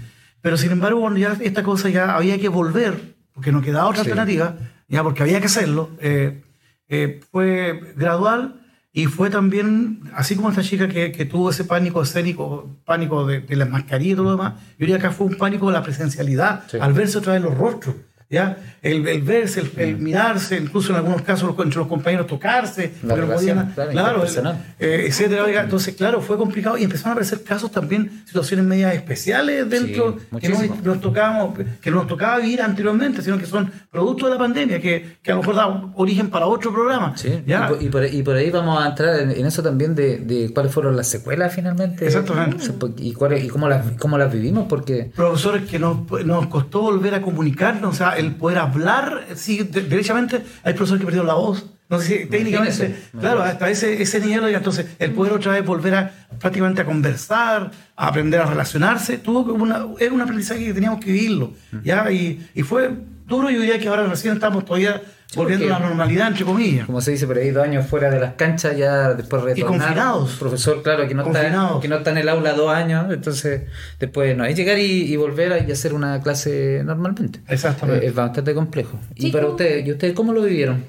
[0.43, 4.05] Pero sin embargo, cuando ya esta cosa ya había que volver, porque no quedaba otra
[4.05, 4.11] Sí.
[4.11, 4.55] alternativa,
[4.89, 6.43] ya porque había que hacerlo, eh,
[6.89, 8.61] eh, fue gradual
[8.93, 13.41] y fue también, así como esta chica que, que tuvo ese pánico escénico, pánico de,
[13.41, 15.83] de las mascarillas y todo lo demás, yo diría que fue un pánico de la
[15.83, 16.77] presencialidad, Sí.
[16.81, 17.95] al verse otra vez los rostros.
[18.33, 18.57] ¿Ya?
[18.83, 20.03] El, el verse, el, el Mm.
[20.03, 24.09] mirarse, incluso en algunos casos los- entre los compañeros tocarse, La relación, podían- claro, claro,
[24.17, 24.65] interpersonal.
[24.81, 25.63] eh, etcétera.
[25.63, 30.39] Entonces, claro, fue complicado y empezaron a aparecer casos también, situaciones medias especiales dentro Sí,
[30.41, 30.77] que no muchísimo.
[30.83, 34.81] nos tocábamos, que no nos tocaba vivir anteriormente, sino que son producto de la pandemia,
[34.81, 37.13] que, que a lo mejor da origen para otro programa.
[37.17, 37.71] Sí, ¿ya?
[37.81, 40.73] Y, por, y por- ahí vamos a entrar en, en eso también de, de cuáles
[40.73, 42.07] fueron las secuelas finalmente.
[42.07, 42.71] Exactamente.
[42.71, 46.81] Por- Y, cuáles- y cómo, las, cómo las vivimos, porque profesores que nos, nos costó
[46.81, 51.27] volver a comunicarnos, o sea, el poder hablar, sí, de- derechamente, hay profesores que perdieron
[51.27, 51.67] la voz.
[51.89, 53.11] No sé si técnicamente, Imagínese.
[53.21, 56.85] claro, hasta ese, ese nivel, oiga, entonces el poder otra vez volver a prácticamente a
[56.87, 61.53] conversar, a aprender a relacionarse, tuvo que una, era un aprendizaje que teníamos que vivirlo,
[61.85, 62.11] ¿ya?
[62.11, 62.93] Y, y fue
[63.33, 65.01] duro, yo diría que ahora recién estamos todavía
[65.35, 66.85] volviendo a la normalidad, entre comillas.
[66.87, 69.81] como se dice por ahí, dos años fuera de las canchas, ya después retornar.
[69.81, 70.37] confinados.
[70.39, 73.63] Profesor, claro, que no, está, que no está en el aula dos años, entonces
[73.99, 77.41] después no, es llegar y, y volver a y hacer una clase normalmente.
[77.49, 78.05] Exactamente.
[78.05, 78.99] Eh, Es bastante complejo.
[79.15, 79.55] Y Sí, para ¿cómo?
[79.55, 80.85] ustedes, ¿y ustedes cómo lo vivieron?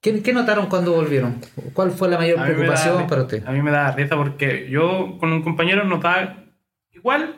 [0.00, 1.36] ¿Qué, qué notaron cuando volvieron?
[1.72, 3.46] ¿Cuál fue la mayor preocupación da- para usted?
[3.46, 6.44] A mí me da risa porque yo con un compañero notaba
[6.92, 7.36] igual,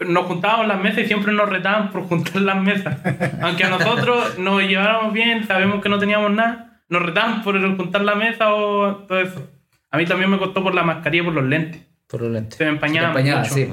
[0.00, 2.98] nos juntábamos las mesas y siempre nos retaban por juntar las mesas.
[3.42, 8.02] Aunque a nosotros nos lleváramos bien, sabemos que no teníamos nada, nos retaban por juntar
[8.02, 9.48] la mesa o todo eso.
[9.90, 11.82] A mí también me costó por la mascarilla y por los lentes.
[12.06, 12.56] Por los lentes.
[12.56, 13.54] Se me empañaba Se te empañaba, mucho.
[13.54, 13.68] sí.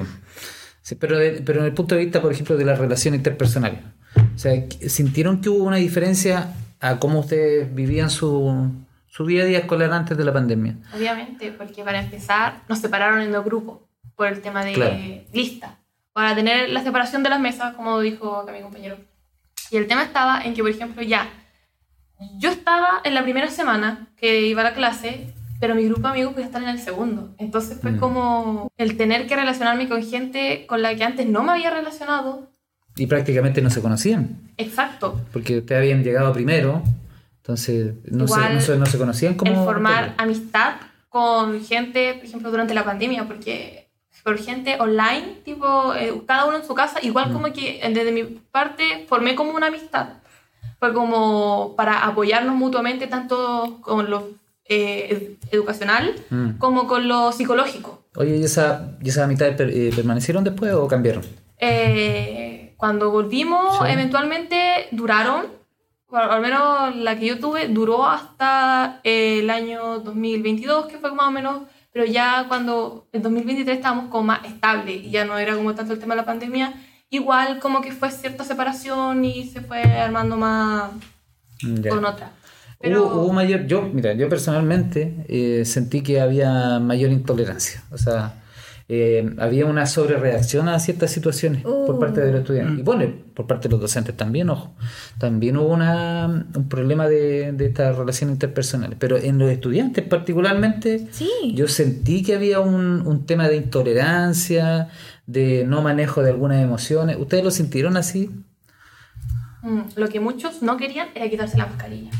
[0.82, 3.92] Sí, pero, de- pero en el punto de vista, por ejemplo, de la relación interpersonal.
[4.34, 4.52] O sea,
[4.88, 8.72] ¿sintieron que hubo una diferencia a cómo ustedes vivían su,
[9.06, 10.76] su día a día escolar antes de la pandemia?
[10.96, 13.80] Obviamente, porque para empezar nos separaron en dos grupos
[14.14, 14.96] por el tema de Claro.
[15.32, 15.78] lista,
[16.16, 18.96] para tener la separación de las mesas, como dijo acá mi compañero.
[19.70, 21.28] Y el tema estaba en que, por ejemplo, ya,
[22.38, 26.08] yo estaba en la primera semana que iba a la clase, pero mi grupo de
[26.08, 27.34] amigos podía estar en el segundo.
[27.36, 27.98] Entonces fue Mm.
[27.98, 32.48] como el tener que relacionarme con gente con la que antes no me había relacionado.
[32.96, 35.20] Y prácticamente no se conocían, Exacto.
[35.34, 36.82] porque ustedes habían llegado primero,
[37.42, 39.50] entonces no, se, no, se, no se conocían como...
[39.52, 40.76] el formar amistad
[41.10, 43.85] con gente, por ejemplo, durante la pandemia, porque
[44.26, 48.24] por gente online, tipo, eh, cada uno en su casa, igual como que desde mi
[48.24, 50.08] parte formé como una amistad.
[50.80, 54.30] Fue como para apoyarnos mutuamente, tanto con lo
[54.68, 56.58] eh, ed- educacional Mm.
[56.58, 58.02] como con lo psicológico.
[58.16, 61.22] Oye, ¿y, esa, ¿y esas amistades per- eh, permanecieron después o cambiaron?
[61.58, 63.84] Eh, cuando volvimos, Sí.
[63.92, 65.46] eventualmente duraron,
[66.10, 71.28] bueno, al menos la que yo tuve, duró hasta el año 2022, que fue más
[71.28, 71.62] o menos,
[71.96, 75.94] pero ya cuando en 2023 estábamos como más estable y ya no era como tanto
[75.94, 76.74] el tema de la pandemia,
[77.08, 80.90] igual como que fue cierta separación y se fue armando más
[81.88, 82.32] con otra.
[82.82, 87.82] Pero Hubo, hubo mayor, yo, mira, yo personalmente eh, sentí que había mayor intolerancia.
[87.90, 88.42] O sea,
[88.88, 91.98] eh, había una sobrereacción a ciertas situaciones por Uh.
[91.98, 92.78] parte de los estudiantes.
[92.78, 94.74] Y bueno, por parte de los docentes también, ojo.
[95.18, 98.96] También hubo una, un problema de, de estas relaciones interpersonales.
[99.00, 101.28] Pero en los estudiantes particularmente, Sí.
[101.54, 104.88] yo sentí que había un, un tema de intolerancia,
[105.26, 107.16] de no manejo de algunas emociones.
[107.18, 108.30] ¿Ustedes lo sintieron así?
[109.62, 112.10] mm, lo que muchos no querían era quitarse la mascarilla.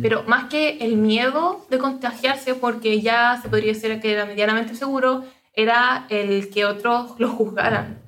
[0.00, 4.76] Pero más que el miedo de contagiarse, porque ya se podría decir que era medianamente
[4.76, 7.98] seguro, era el que otros lo juzgaran.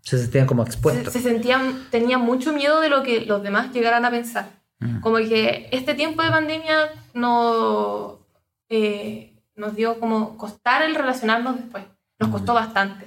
[0.00, 1.12] Se sentían como se, expuestos.
[1.12, 4.48] se sentían, tenían mucho miedo de lo que los demás llegaran a pensar.
[4.78, 5.00] Mm.
[5.00, 8.20] Como que este tiempo de pandemia no,
[8.68, 11.84] eh, nos dio como costar el relacionarnos después.
[12.18, 13.06] Nos costó bastante.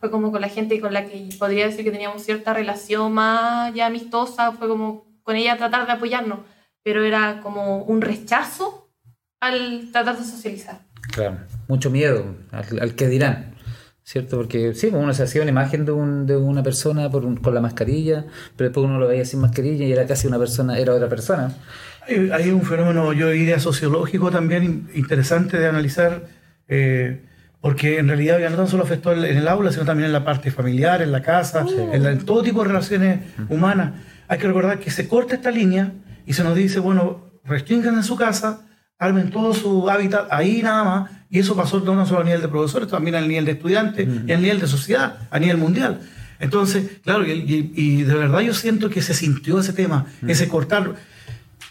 [0.00, 3.74] Fue como con la gente con la que podría decir que teníamos cierta relación más
[3.74, 6.38] ya amistosa, fue como con ella tratar de apoyarnos,
[6.82, 8.88] pero era como un rechazo
[9.40, 10.80] al tratar de socializar.
[11.12, 13.54] Claro, mucho miedo al, al que dirán,
[14.02, 14.36] ¿cierto?
[14.36, 17.36] Porque sí, pues uno se hacía una imagen de, un- de una persona por un-
[17.36, 20.78] con la mascarilla, pero después uno lo veía sin mascarilla y era casi una persona,
[20.78, 21.54] era otra persona.
[22.06, 26.24] Hay, hay un fenómeno, yo diría, sociológico también in- interesante de analizar,
[26.68, 27.24] eh,
[27.60, 30.24] porque en realidad ya no tan solo afectó en el aula, sino también en la
[30.24, 33.92] parte familiar, en la casa, en, la- en todo tipo de relaciones humanas.
[34.28, 35.92] Hay que recordar que se corta esta línea
[36.26, 38.66] y se nos dice, bueno, restringan en su casa,
[38.98, 42.48] armen todo su hábitat ahí nada más, y eso pasó no solo a nivel de
[42.48, 46.00] profesores, también a nivel de estudiantes y a nivel de sociedad, a nivel mundial.
[46.40, 50.48] Entonces, claro, y, y- y de verdad yo siento que se sintió ese tema, ese
[50.48, 50.94] cortar.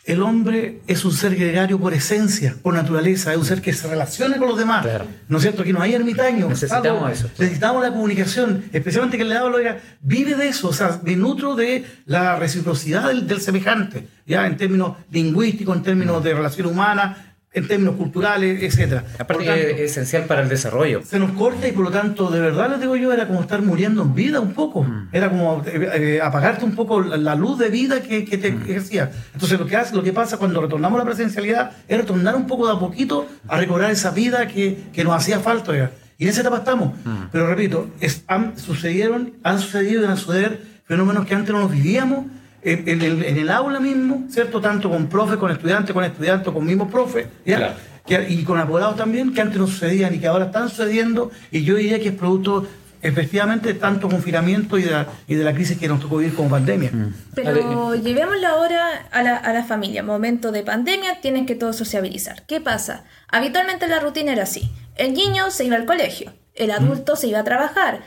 [0.05, 3.87] El hombre es un ser gregario por esencia, por naturaleza, es un ser que se
[3.87, 4.83] relaciona con los demás.
[4.83, 5.05] Claro.
[5.27, 5.63] ¿No es cierto?
[5.63, 6.49] Que no hay ermitaños.
[6.49, 7.29] Necesitamos Algo- eso.
[7.37, 11.55] Necesitamos la comunicación, especialmente que el lado oiga, vive de eso, o sea, me nutro
[11.55, 17.28] de la reciprocidad del, del semejante, ya en términos lingüísticos, en términos de relación humana,
[17.51, 19.03] en términos culturales, etcétera.
[19.17, 21.01] Aparte tanto, es esencial para el desarrollo.
[21.03, 23.61] se nos corta y por lo tanto, de verdad les digo yo, era como estar
[23.63, 24.85] muriendo en vida un poco.
[25.11, 29.11] Era como eh, eh, apagarte un poco la, luz de vida que, que te ejercía.
[29.33, 32.45] Entonces lo que hace, lo que pasa cuando retornamos a la presencialidad es retornar un
[32.45, 35.75] poco de a poquito a recobrar esa vida que, que nos hacía falta.
[35.75, 35.91] ya.
[36.19, 36.93] Y en esa etapa estamos.
[37.31, 41.61] Pero repito, es- han, sucedieron, han sucedido y van a suceder fenómenos que antes no
[41.61, 42.25] los vivíamos.
[42.61, 44.59] En, en el, en el aula mismo, ¿cierto?
[44.59, 47.57] Tanto con profe, con estudiantes, con estudiantes, con mismos profes, ¿ya?
[47.57, 47.73] Claro.
[48.05, 51.63] que- y con apoderados también, que antes no sucedían y que ahora están sucediendo, y
[51.63, 52.67] yo diría que es producto
[53.01, 56.33] efectivamente de tanto confinamiento y de la, y de la crisis que nos tocó vivir
[56.35, 56.91] como pandemia.
[57.33, 60.03] Pero llevémoslo ahora a la, a la familia.
[60.03, 62.45] Momento de pandemia, tienen que todos sociabilizar.
[62.45, 63.05] ¿Qué pasa?
[63.29, 64.69] Habitualmente la rutina era así.
[64.97, 68.01] El niño se iba al colegio, el adulto se iba a trabajar.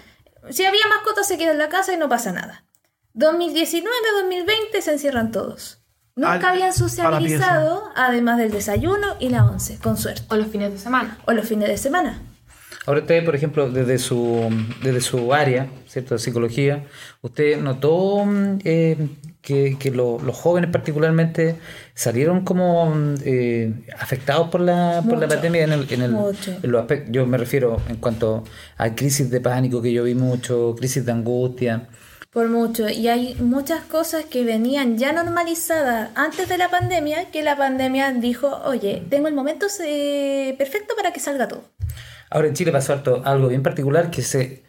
[0.50, 2.64] Si había mascotas se queda en la casa y no pasa nada.
[3.14, 5.78] 2019-2020 se encierran todos.
[6.14, 10.22] Nunca Al- habían sociabilizado, además del desayuno y la once, con suerte.
[10.28, 11.18] O los fines de semana.
[11.26, 12.20] O los fines de semana.
[12.84, 14.50] Ahora usted, por ejemplo, desde su,
[14.82, 16.14] desde su área, ¿cierto?
[16.14, 16.84] De psicología,
[17.22, 18.24] ¿usted notó
[18.64, 19.08] eh,
[19.40, 21.56] que, que lo- los jóvenes particularmente
[21.94, 22.92] salieron como
[23.24, 26.50] eh, afectados por la, por la pandemia en, el, en, el- Mucho.
[26.60, 27.12] en los aspectos?
[27.12, 28.42] Yo me refiero en cuanto
[28.76, 31.88] a crisis de pánico que yo vi mucho, crisis de angustia.
[32.32, 32.88] Por mucho.
[32.88, 38.10] Y hay muchas cosas que venían ya normalizadas antes de la pandemia, que la pandemia
[38.12, 41.64] dijo, oye, tengo el momento eh, perfecto para que salga todo.
[42.30, 44.62] Ahora en Chile pasó algo bien particular que se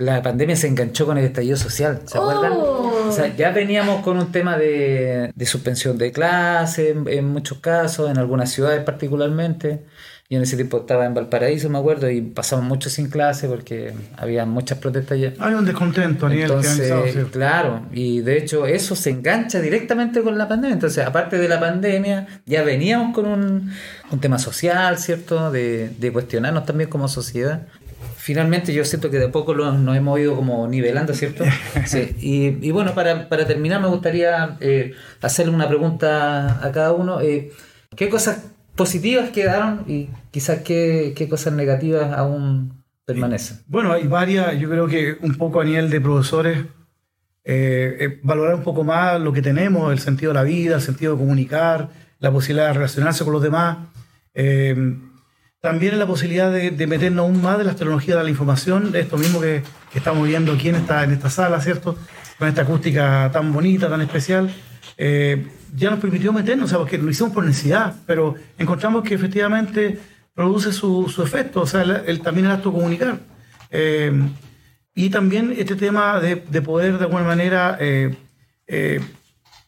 [0.00, 2.52] la pandemia se enganchó con el estallido social, ¿se acuerdan?
[2.54, 3.08] Oh.
[3.08, 7.58] O sea, ya veníamos con un tema de, de suspensión de clases en, en muchos
[7.58, 9.84] casos, en algunas ciudades particularmente.
[10.30, 13.92] Yo en ese tiempo estaba en Valparaíso, me acuerdo, y pasamos mucho sin clase porque
[14.16, 15.32] había muchas protestas allá.
[15.40, 17.30] Hay un descontento a nivel ¿cierto?
[17.32, 20.74] claro, y de hecho eso se engancha directamente con la pandemia.
[20.74, 23.72] Entonces, aparte de la pandemia, ya veníamos con un,
[24.12, 25.50] un tema social, ¿cierto?
[25.50, 27.66] De, de cuestionarnos también como sociedad.
[28.16, 31.42] Finalmente yo siento que de poco lo- nos hemos ido como nivelando, ¿cierto?
[31.86, 32.14] Sí.
[32.20, 37.20] Y, y bueno, para, para terminar me gustaría eh, hacerle una pregunta a cada uno.
[37.20, 37.50] Eh,
[37.96, 38.44] ¿Qué cosas
[38.76, 43.60] positivas quedaron y quizás qué, qué cosas negativas aún permanecen?
[43.66, 46.58] Bueno, hay varias, yo creo que un poco a nivel de profesores,
[47.44, 50.82] eh, eh, valorar un poco más lo que tenemos, el sentido de la vida, el
[50.82, 53.78] sentido de comunicar, la posibilidad de relacionarse con los demás.
[54.34, 54.96] Eh,
[55.60, 59.18] también la posibilidad de, de meternos aún más de las tecnologías de la información, esto
[59.18, 61.96] mismo que, que estamos viendo aquí en esta, en esta sala, ¿cierto?
[62.38, 64.50] Con esta acústica tan bonita, tan especial.
[64.96, 69.14] Eh, ya nos permitió meternos, o sea, porque lo hicimos por necesidad, pero encontramos que
[69.14, 69.98] efectivamente
[70.34, 73.18] produce su, su efecto, o sea, el, el- también el acto comunicar.
[73.70, 74.12] Eh,
[74.94, 78.14] y también este tema de, de poder de alguna manera eh,
[78.66, 79.00] eh,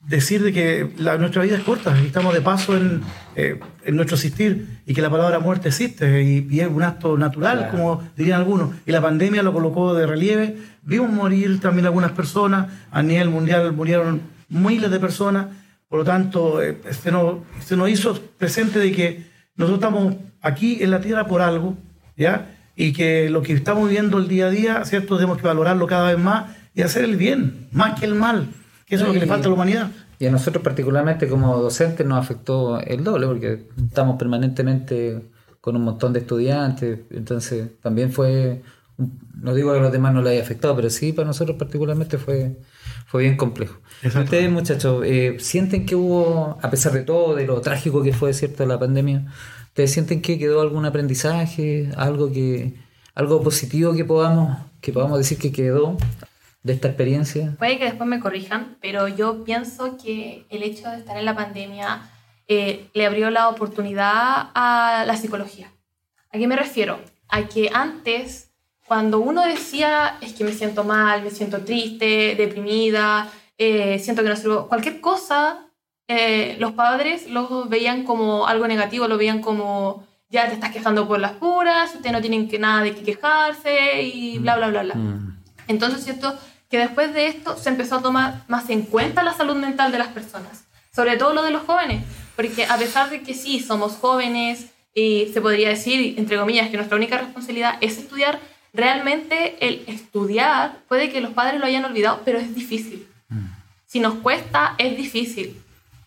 [0.06, 3.02] decir de que la- nuestra vida es corta y estamos de paso en,
[3.36, 7.16] eh, en nuestro existir y que la palabra muerte existe y, y es un acto
[7.16, 7.70] natural, Claro.
[7.70, 8.70] como dirían algunos.
[8.84, 10.56] Y la pandemia lo colocó de relieve.
[10.82, 14.20] Vimos morir también algunas personas, a nivel mundial murieron
[14.52, 15.46] miles de personas,
[15.88, 20.82] por lo tanto eh, se, nos, se nos hizo presente de que nosotros estamos aquí
[20.82, 21.76] en la tierra por algo,
[22.16, 22.56] ¿ya?
[22.76, 25.16] Y que lo que estamos viviendo el día a día, ¿cierto?
[25.16, 28.48] Tenemos que valorarlo cada vez más y hacer el bien, más que el mal,
[28.86, 29.90] que eso es lo que le falta a la humanidad.
[30.18, 35.20] Y a nosotros particularmente como docentes nos afectó el doble porque estamos permanentemente
[35.60, 38.62] con un montón de estudiantes, entonces también fue,
[39.34, 42.18] no digo que a los demás no le haya afectado, pero sí para nosotros particularmente
[42.18, 42.56] fue,
[43.12, 43.78] fue bien complejo.
[44.02, 44.22] Exacto.
[44.22, 48.32] Ustedes muchachos, eh, ¿sienten que hubo, a pesar de todo, de lo trágico que fue
[48.32, 49.26] cierto la pandemia,
[49.66, 52.72] ¿ustedes sienten que quedó algún aprendizaje, algo que
[53.14, 55.98] algo positivo que podamos, que podamos decir que quedó
[56.62, 57.54] de esta experiencia?
[57.58, 61.36] Puede que después me corrijan, pero yo pienso que el hecho de estar en la
[61.36, 62.08] pandemia
[62.48, 65.70] eh, le abrió la oportunidad a la psicología.
[66.32, 66.98] ¿A qué me refiero?
[67.28, 68.51] A que antes,
[68.86, 74.28] cuando uno decía, es que me siento mal, me siento triste, deprimida, eh, siento que
[74.28, 75.66] no sirvo, cualquier cosa,
[76.08, 81.06] eh, los padres lo veían como algo negativo, lo veían como, ya te estás quejando
[81.06, 84.82] por las puras, ustedes no tienen que nada de qué quejarse y bla, bla, bla,
[84.82, 84.94] bla.
[84.94, 85.42] Mm.
[85.68, 86.36] Entonces siento
[86.68, 89.98] que después de esto se empezó a tomar más en cuenta la salud mental de
[89.98, 90.64] las personas,
[90.94, 95.30] sobre todo lo de los jóvenes, porque a pesar de que sí, somos jóvenes y
[95.32, 98.40] se podría decir, entre comillas, que nuestra única responsabilidad es estudiar,
[98.72, 103.06] realmente el estudiar puede que los padres lo hayan olvidado, pero es difícil.
[103.86, 105.60] Si nos cuesta, es difícil.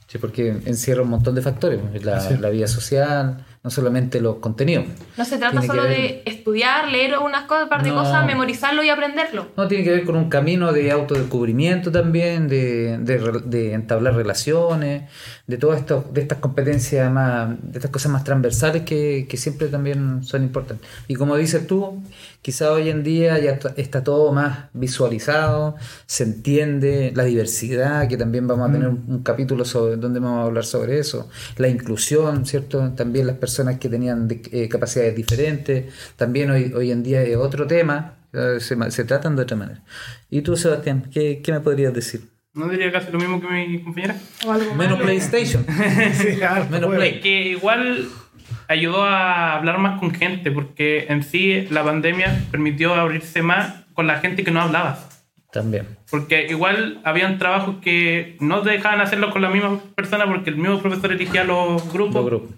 [0.08, 4.36] Sí, porque encierra un montón de factores, pues, la, la vida social, no solamente los
[4.36, 4.86] contenidos.
[5.18, 7.96] No se trata Tiene solo ver- de estudiar, leer unas cosas, un par de No.
[7.96, 9.48] cosas, memorizarlo y aprenderlo.
[9.58, 15.10] No, tiene que ver con un camino de autodescubrimiento también, de, de, entablar relaciones,
[15.48, 19.68] de todas estas, de estas competencias más, de estas cosas más transversales que, que siempre
[19.68, 20.88] también son importantes.
[21.08, 22.04] Y como dices tú,
[22.44, 25.76] quizá hoy en día ya está- está todo más visualizado,
[26.06, 30.42] se entiende la diversidad, que también vamos a tener un, un capítulo sobre donde vamos
[30.42, 32.92] a hablar sobre eso, la inclusión, ¿cierto?
[32.92, 37.36] También las personas que tenían de- eh, capacidades diferentes, también hoy, hoy en día es
[37.38, 39.82] otro tema, eh, se, se tratan de otra manera.
[40.30, 42.22] ¿Y tú, Sebastián, qué, qué me podrías decir?
[42.54, 44.16] No diría casi lo mismo que mi compañera.
[44.46, 45.04] O algo Menos malo.
[45.06, 45.66] PlayStation.
[46.14, 47.00] Sí, harto, Menos bueno.
[47.02, 47.20] Play.
[47.20, 48.08] Que igual
[48.68, 54.08] ayudó a hablar más con gente, porque en sí la pandemia permitió abrirse más con
[54.08, 55.00] la gente que no hablaba.
[55.52, 55.86] También.
[56.12, 60.58] Porque igual habían trabajos que no te dejaban hacerlo con la misma persona porque el
[60.58, 62.16] mismo profesor elegía los grupos.
[62.16, 62.50] Los grupos.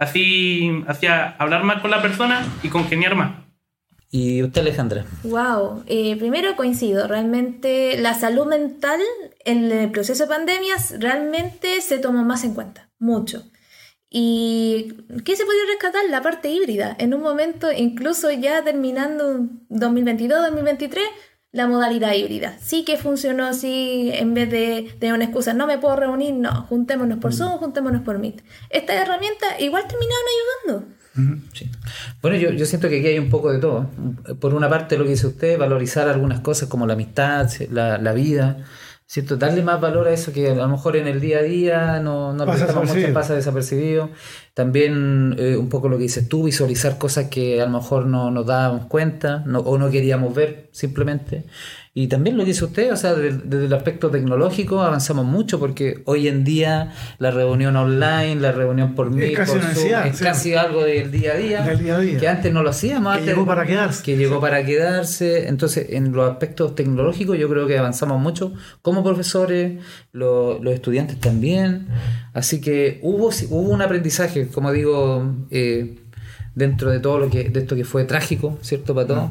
[0.00, 3.32] Así hacía hablar más con la persona y congeniar más.
[4.10, 5.04] ¿Y usted, Alejandra?
[5.22, 8.98] Wow, eh, primero coincido, realmente la salud mental
[9.44, 13.44] en el proceso de pandemias realmente se tomó más en cuenta, mucho.
[14.08, 16.02] ¿Y qué se podía rescatar?
[16.08, 16.96] La parte híbrida.
[16.98, 20.98] En un momento, incluso ya terminando 2022-2023,
[21.52, 22.56] la modalidad híbrida.
[22.60, 26.62] Sí que funcionó, sí, en vez de tener una excusa, no me puedo reunir, no,
[26.68, 28.42] juntémonos por Zoom, juntémonos por Meet.
[28.70, 30.24] Estas herramientas igual terminaron
[30.68, 31.00] ayudando.
[31.52, 31.68] Sí.
[32.22, 33.90] Bueno, yo, yo siento que aquí hay un poco de todo.
[34.38, 38.12] Por una parte, lo que dice usted, valorizar algunas cosas como la amistad, la, la
[38.12, 38.64] vida,
[39.12, 39.36] ¿cierto?
[39.36, 42.32] Darle más valor a eso que a lo mejor en el día a día no,
[42.32, 44.10] no Pasa prestamos mucho, pasa desapercibido.
[44.54, 48.30] También eh, un poco lo que dices tú, visualizar cosas que a lo mejor no
[48.30, 51.44] nos dábamos cuenta no- o no queríamos ver simplemente.
[51.92, 55.58] Y también lo que dice usted, o sea, desde, desde el aspecto tecnológico avanzamos mucho
[55.58, 60.16] porque hoy en día la reunión online, la reunión por Meet, casi por Zoom, es
[60.18, 60.22] sí.
[60.24, 62.18] casi algo del día a día, Del día a día.
[62.20, 63.12] que antes no lo hacíamos.
[63.14, 64.04] Que antes- llegó para quedarse.
[64.04, 65.48] Que llegó para quedarse.
[65.48, 69.80] Entonces, en los aspectos tecnológicos yo creo que avanzamos mucho como profesores,
[70.12, 71.88] lo- los estudiantes también.
[72.34, 75.96] Así que hubo, hubo un aprendizaje, como digo, eh,
[76.54, 78.94] dentro de todo lo que, de esto que fue trágico, ¿cierto?
[78.94, 79.30] Para todos.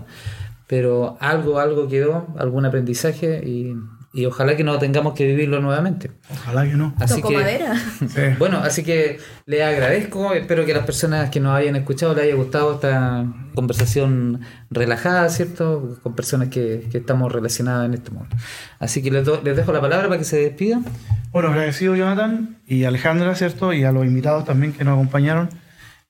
[0.69, 3.73] Pero algo, algo quedó, algún aprendizaje y,
[4.13, 6.11] y ojalá que no tengamos que vivirlo nuevamente.
[6.31, 6.93] Ojalá que no.
[6.99, 7.73] Así Tocó que, madera.
[8.07, 8.21] Sí.
[8.37, 9.17] bueno, así que
[9.47, 13.25] les agradezco, espero que a las personas que nos hayan escuchado les haya gustado esta
[13.55, 15.97] conversación relajada, ¿cierto?
[16.03, 18.29] Con personas que, que estamos relacionadas en este mundo.
[18.77, 20.85] Así que les, do- les dejo la palabra para que se despidan.
[21.31, 23.73] Bueno, agradecido Jonathan y Alejandra, ¿cierto?
[23.73, 25.49] Y a los invitados también que nos acompañaron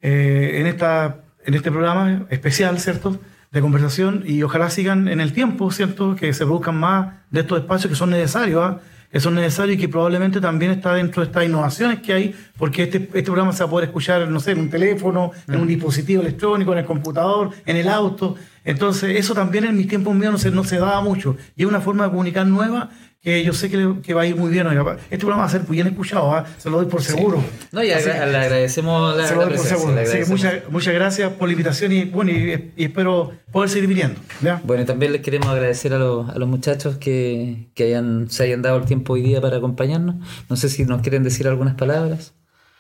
[0.02, 3.20] eh, en, esta, en este programa especial, ¿cierto?
[3.52, 6.16] De conversación y ojalá sigan en el tiempo, ¿cierto?
[6.16, 8.80] Que se produzcan más de estos espacios que son necesarios, ¿ah?
[9.12, 12.84] eso es necesario y que probablemente también está dentro de estas innovaciones que hay, porque
[12.84, 15.68] este, este programa se va a poder escuchar, no sé, en un teléfono, en un
[15.68, 18.36] dispositivo electrónico, en el computador, en el auto.
[18.64, 21.36] Entonces, eso también en mis tiempos míos no se, no se daba mucho.
[21.56, 22.90] Y es una forma de comunicar nueva
[23.22, 24.66] que yo sé que, le- que va a ir muy bien.
[24.68, 26.46] Oiga, Este programa va a ser bien escuchado, ¿ah?
[26.58, 27.44] se lo doy por seguro.
[27.72, 30.00] No, y Así- le agradecemos la, se lo doy por seguro.
[30.00, 33.90] Así que muchas, muchas gracias por la invitación y, bueno, y, y espero poder seguir
[33.90, 34.20] viniendo.
[34.42, 34.62] ¿ya?
[34.64, 38.44] Bueno, y también les queremos agradecer a los, a los muchachos que, que hayan, se
[38.44, 40.16] hayan dado el tiempo hoy día para acompañarnos.
[40.50, 42.34] No sé si nos quieren decir algunas palabras.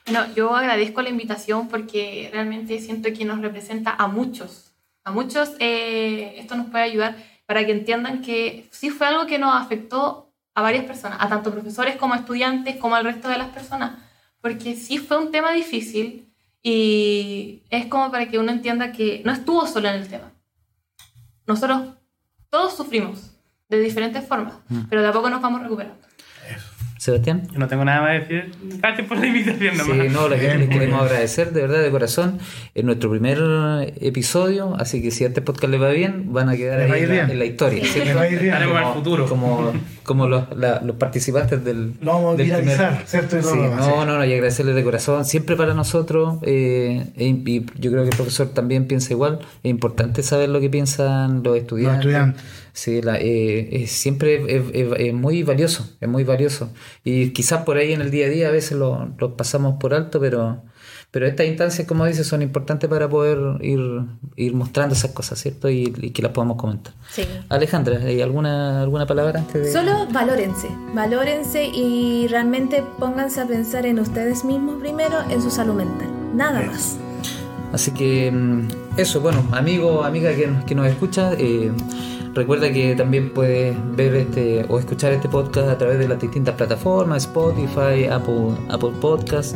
[0.05, 4.71] Bueno, yo agradezco la invitación porque realmente siento que nos representa a muchos.
[5.03, 7.15] A muchos eh, esto nos puede ayudar
[7.45, 11.51] para que entiendan que sí fue algo que nos afectó a varias personas, a tanto
[11.51, 13.99] profesores como estudiantes, como al resto de las personas.
[14.41, 19.31] Porque sí fue un tema difícil y es como para que uno entienda que no
[19.31, 20.31] estuvo solo en el tema.
[21.47, 21.81] Nosotros
[22.49, 23.31] todos sufrimos
[23.69, 24.55] de diferentes formas,
[24.89, 26.08] pero de a poco nos vamos recuperando.
[26.99, 27.47] Sebastián.
[27.53, 28.51] Yo no tengo nada más que decir.
[28.81, 29.97] Gracias por la invitación nomás.
[29.97, 32.39] Sí, no, les, Bien, les queremos agradecer de verdad de corazón.
[32.75, 33.37] Es nuestro primer
[34.01, 37.09] episodio, así que si a este podcast les va bien, van a quedar ahí en
[37.09, 37.83] la, en la historia.
[37.83, 38.53] Les va a ir bien.
[38.63, 39.25] Como- al futuro.
[39.27, 39.71] Como,
[40.03, 41.93] como los, la- los participantes del.
[42.01, 43.37] Lo vamos a viralizar, ¿cierto?
[43.39, 43.89] Y Sí, no, sí.
[43.95, 45.23] no, no, y agradecerles de corazón.
[45.23, 49.39] Siempre para nosotros, eh, e- y yo creo que el profesor también piensa igual.
[49.63, 51.99] Es importante saber lo que piensan los estudiantes.
[51.99, 52.43] estudiantes.
[52.81, 56.69] Sí, la, eh, es- siempre es, es- es muy valioso, es muy valioso.
[57.03, 59.93] Y quizás por ahí en el día a día a veces lo, lo pasamos por
[59.93, 60.61] alto, pero,
[61.11, 63.81] pero estas instancias, como dices, son importantes para poder ir,
[64.37, 65.69] ir mostrando esas cosas, ¿cierto?
[65.69, 66.93] Y, y que las podamos comentar.
[67.11, 67.23] Sí.
[67.49, 69.71] Alejandra, ¿hay alguna, alguna palabra antes de...?
[69.73, 75.73] Solo valórense, valórense y realmente pónganse a pensar en ustedes mismos primero, en su salud
[75.73, 76.07] mental.
[76.33, 76.95] Nada más.
[77.73, 78.67] Así que mm,
[78.97, 81.71] eso, bueno, amigo, amiga que, nos- que nos escucha, eh,
[82.39, 86.55] recuerda que también puedes ver este o escuchar este podcast a través de las distintas
[86.55, 89.55] plataformas, Spotify, Apple, Apple Podcast,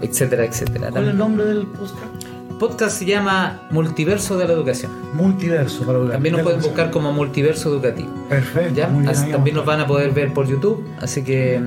[0.00, 0.90] etcétera, etcétera.
[0.90, 1.94] ¿Cuál es el nombre del podcast?
[2.50, 4.92] El podcast se llama Multiverso de la Educación.
[5.14, 5.82] Multiverso.
[5.86, 8.10] Para También nos pueden buscar como Multiverso Educativo.
[8.28, 8.74] Perfecto.
[8.74, 8.86] ¿Ya?
[8.88, 11.58] muy bien, Así- ahí también nos van a poder ver por YouTube, así que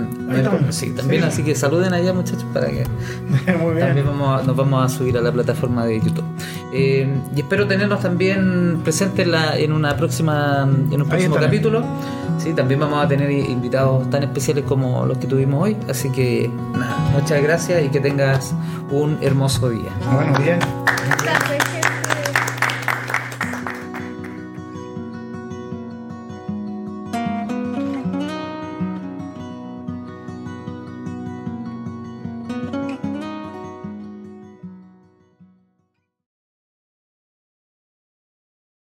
[0.70, 1.28] sí, también Sí.
[1.28, 2.84] así que saluden allá muchachos para que
[3.60, 3.88] Muy bien.
[3.88, 6.24] también vamos a- nos vamos a subir a la plataforma de YouTube.
[6.76, 11.84] Eh, y espero tenernos también presentes en, la- en una próxima en un próximo capítulo.
[12.40, 15.78] Sí, también vamos a tener invitados tan especiales como los que tuvimos hoy.
[15.90, 18.54] Así que nada, muchas gracias y que tengas
[18.90, 19.92] un hermoso día.
[20.14, 20.60] Bueno, bien.
[21.24, 21.63] Gracias,